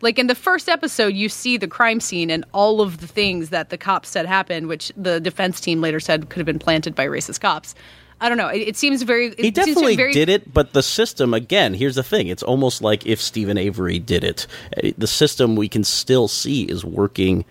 [0.00, 3.50] Like in the first episode, you see the crime scene and all of the things
[3.50, 6.94] that the cops said happened, which the defense team later said could have been planted
[6.94, 7.74] by racist cops.
[8.20, 8.48] I don't know.
[8.48, 9.26] It, it seems very.
[9.28, 11.74] It he definitely very, did it, but the system again.
[11.74, 14.46] Here's the thing: it's almost like if Steven Avery did it.
[14.76, 17.44] Uh, The system we can still see is working.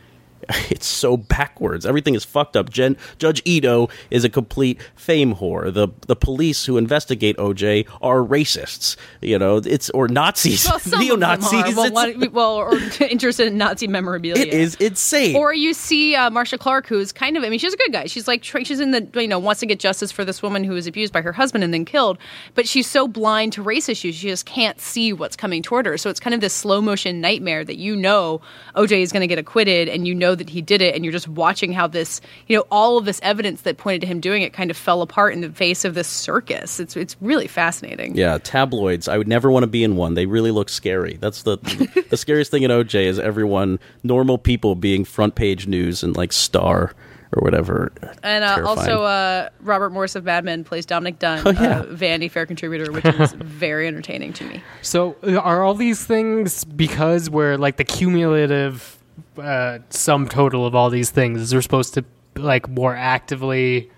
[0.70, 1.86] It's so backwards.
[1.86, 2.70] Everything is fucked up.
[2.70, 5.74] Jen, Judge Ito is a complete fame whore.
[5.74, 8.96] The the police who investigate OJ are racists.
[9.22, 11.38] You know, it's or Nazis, Well, neo of them are.
[11.38, 11.76] Nazis.
[11.76, 12.74] Well, one- well, or
[13.10, 14.42] interested in Nazi memorabilia.
[14.44, 15.36] it is insane.
[15.36, 18.06] Or you see uh, Marcia Clark, who's kind of, I mean, she's a good guy.
[18.06, 20.74] She's like, she's in the, you know, wants to get justice for this woman who
[20.74, 22.18] was abused by her husband and then killed.
[22.56, 25.98] But she's so blind to race issues, she just can't see what's coming toward her.
[25.98, 28.42] So it's kind of this slow motion nightmare that you know
[28.76, 30.96] OJ is going to get acquitted and you know that he did it.
[30.96, 34.08] And you're just watching how this, you know, all of this evidence that pointed to
[34.08, 36.80] him doing it kind of fell apart in the face of this circus.
[36.80, 38.16] It's, it's really fascinating.
[38.16, 39.08] Yeah, tabloids.
[39.08, 40.14] I would never want to be in one.
[40.14, 41.18] They really look scary.
[41.20, 41.58] That's the
[42.10, 46.32] the scariest thing in OJ is everyone, normal people, being front page news and like
[46.34, 46.94] Star
[47.36, 47.92] or whatever.
[48.24, 51.80] And uh, also, uh, Robert Morse of Mad Men plays Dominick Dunne, Oh, yeah.
[51.80, 54.64] uh, Vanity Fair contributor, which is very entertaining to me.
[54.82, 58.97] So uh, are all these things because we're like the cumulative
[59.40, 61.42] uh, sum total of all these things?
[61.42, 63.90] Is we're supposed to like more actively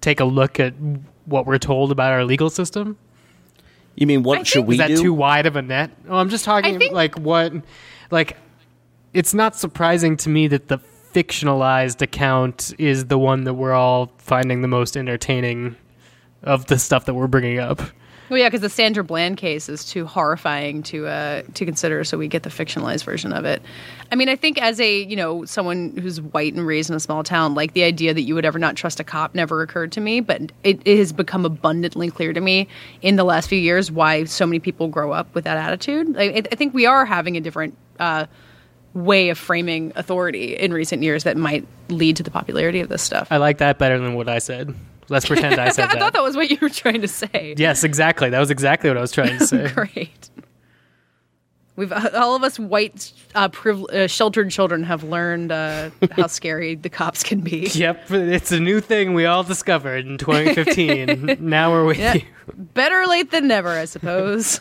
[0.00, 0.74] take a look at
[1.26, 2.96] what we're told about our legal system?
[3.94, 5.02] you mean what I should think- we Is that do?
[5.02, 5.90] too wide of a net?
[6.08, 7.52] Oh, I'm just talking think- like what,
[8.10, 8.36] like
[9.12, 10.78] it's not surprising to me that the
[11.12, 15.76] fictionalized account is the one that we're all finding the most entertaining
[16.42, 17.82] of the stuff that we're bringing up.
[18.32, 22.16] Well, yeah, because the Sandra Bland case is too horrifying to uh, to consider, so
[22.16, 23.60] we get the fictionalized version of it.
[24.10, 27.00] I mean, I think as a you know someone who's white and raised in a
[27.00, 29.92] small town, like the idea that you would ever not trust a cop never occurred
[29.92, 32.68] to me, but it, it has become abundantly clear to me
[33.02, 36.16] in the last few years why so many people grow up with that attitude.
[36.16, 37.76] I, I think we are having a different.
[38.00, 38.24] Uh,
[38.94, 43.00] way of framing authority in recent years that might lead to the popularity of this
[43.00, 43.26] stuff.
[43.30, 44.74] I like that better than what I said.
[45.08, 45.96] Let's pretend I said I that.
[45.96, 47.54] I thought that was what you were trying to say.
[47.56, 48.30] Yes, exactly.
[48.30, 49.68] That was exactly what I was trying to say.
[49.74, 50.30] Great.
[51.74, 56.74] We've all of us white uh, priv- uh, sheltered children have learned uh, how scary
[56.74, 57.66] the cops can be.
[57.72, 61.38] Yep, it's a new thing we all discovered in 2015.
[61.40, 62.22] now we're with you.
[62.54, 64.60] Better late than never, I suppose.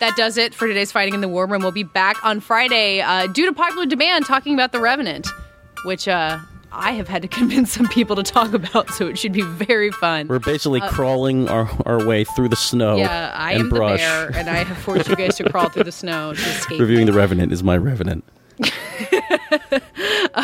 [0.00, 1.62] That does it for today's Fighting in the War Room.
[1.62, 5.26] We'll be back on Friday uh, due to popular demand talking about The Revenant,
[5.86, 6.38] which uh,
[6.76, 9.90] I have had to convince some people to talk about, so it should be very
[9.92, 10.26] fun.
[10.26, 14.00] We're basically crawling our, our way through the snow yeah, I and am brush.
[14.00, 16.80] the bear, and I have forced you guys to crawl through the snow to escape.
[16.80, 18.24] Reviewing The Revenant is my Revenant.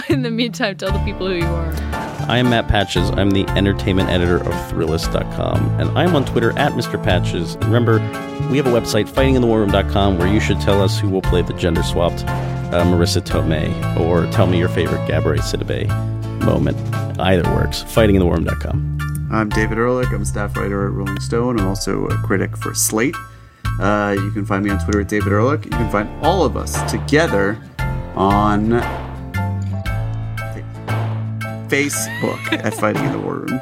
[0.08, 1.72] In the meantime, tell the people who you are.
[2.28, 3.10] I am Matt Patches.
[3.10, 7.02] I'm the entertainment editor of Thrillist.com, and I'm on Twitter at Mr.
[7.02, 7.54] Patches.
[7.54, 7.98] And remember,
[8.50, 11.82] we have a website, fightinginthewarroom.com, where you should tell us who will play the gender
[11.82, 15.88] swapped uh, Marisa Tomei, or tell me your favorite Gabrielle Sidibe
[16.40, 16.76] moment.
[17.20, 17.82] Either works.
[17.84, 19.28] Fightinginthewarroom.com.
[19.32, 20.08] I'm David Ehrlich.
[20.08, 21.60] I'm a staff writer at Rolling Stone.
[21.60, 23.14] I'm also a critic for Slate.
[23.78, 25.64] Uh, you can find me on Twitter at David Ehrlich.
[25.64, 27.56] You can find all of us together
[28.14, 28.70] on
[31.68, 33.60] Facebook at Fighting in the War Room.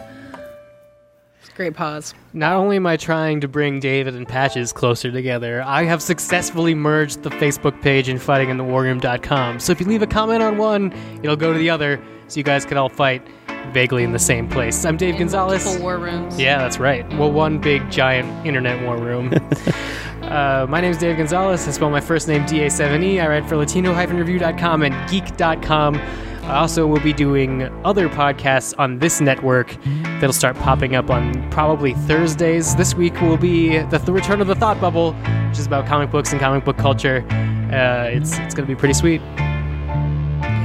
[1.58, 2.14] Great pause.
[2.34, 6.72] Not only am I trying to bring David and Patches closer together, I have successfully
[6.72, 9.58] merged the Facebook page and fightinginthewarroom.com.
[9.58, 12.44] So if you leave a comment on one, it'll go to the other, so you
[12.44, 13.26] guys can all fight
[13.72, 14.84] vaguely in the same place.
[14.84, 15.64] I'm Dave Gonzalez.
[15.64, 16.38] Multiple war rooms.
[16.38, 17.08] Yeah, that's right.
[17.18, 19.32] Well, one big giant internet war room.
[20.22, 21.66] uh, my name is Dave Gonzalez.
[21.66, 23.22] I spell my first name DA7E.
[23.22, 25.96] I write for Latino-review.com and Geek.com.
[25.96, 29.76] I also will be doing other podcasts on this network
[30.18, 32.74] that'll start popping up on probably Thursdays.
[32.74, 35.12] This week will be the, the Return of the Thought Bubble,
[35.48, 37.22] which is about comic books and comic book culture.
[37.70, 39.20] Uh, it's it's going to be pretty sweet.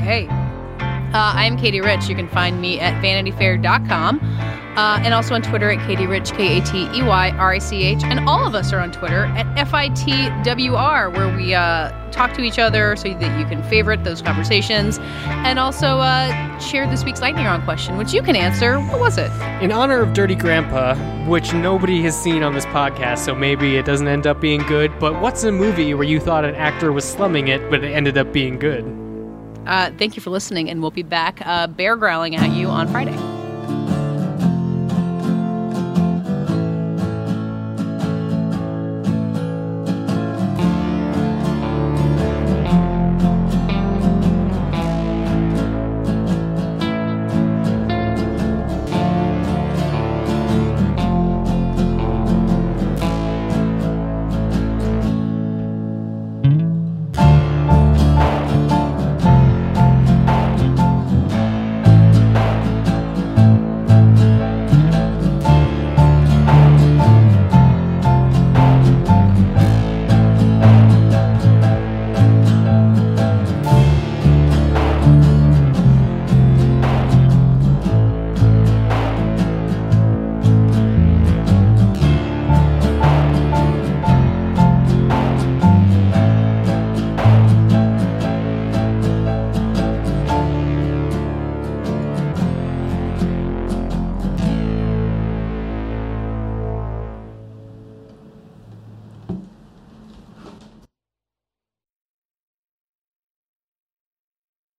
[0.06, 0.30] Hey.
[1.14, 2.10] Uh, I'm Katey Rich.
[2.10, 4.20] You can find me at vanityfair.com
[4.76, 7.60] uh, and also on Twitter at Katey Rich, K A T E Y R I
[7.60, 8.04] C H.
[8.04, 12.58] And all of us are on Twitter at FITWR, where we uh, talk to each
[12.58, 17.46] other so that you can favorite those conversations and also uh, share this week's lightning
[17.46, 18.80] round question, which you can answer.
[18.80, 19.32] What was it?
[19.62, 20.96] In honor of Dirty Grandpa,
[21.28, 24.92] which nobody has seen on this podcast, so maybe it doesn't end up being good,
[24.98, 28.18] but what's a movie where you thought an actor was slumming it, but it ended
[28.18, 29.03] up being good?
[29.66, 32.88] Uh, thank you for listening, and we'll be back uh, bear growling at you on
[32.88, 33.43] Friday.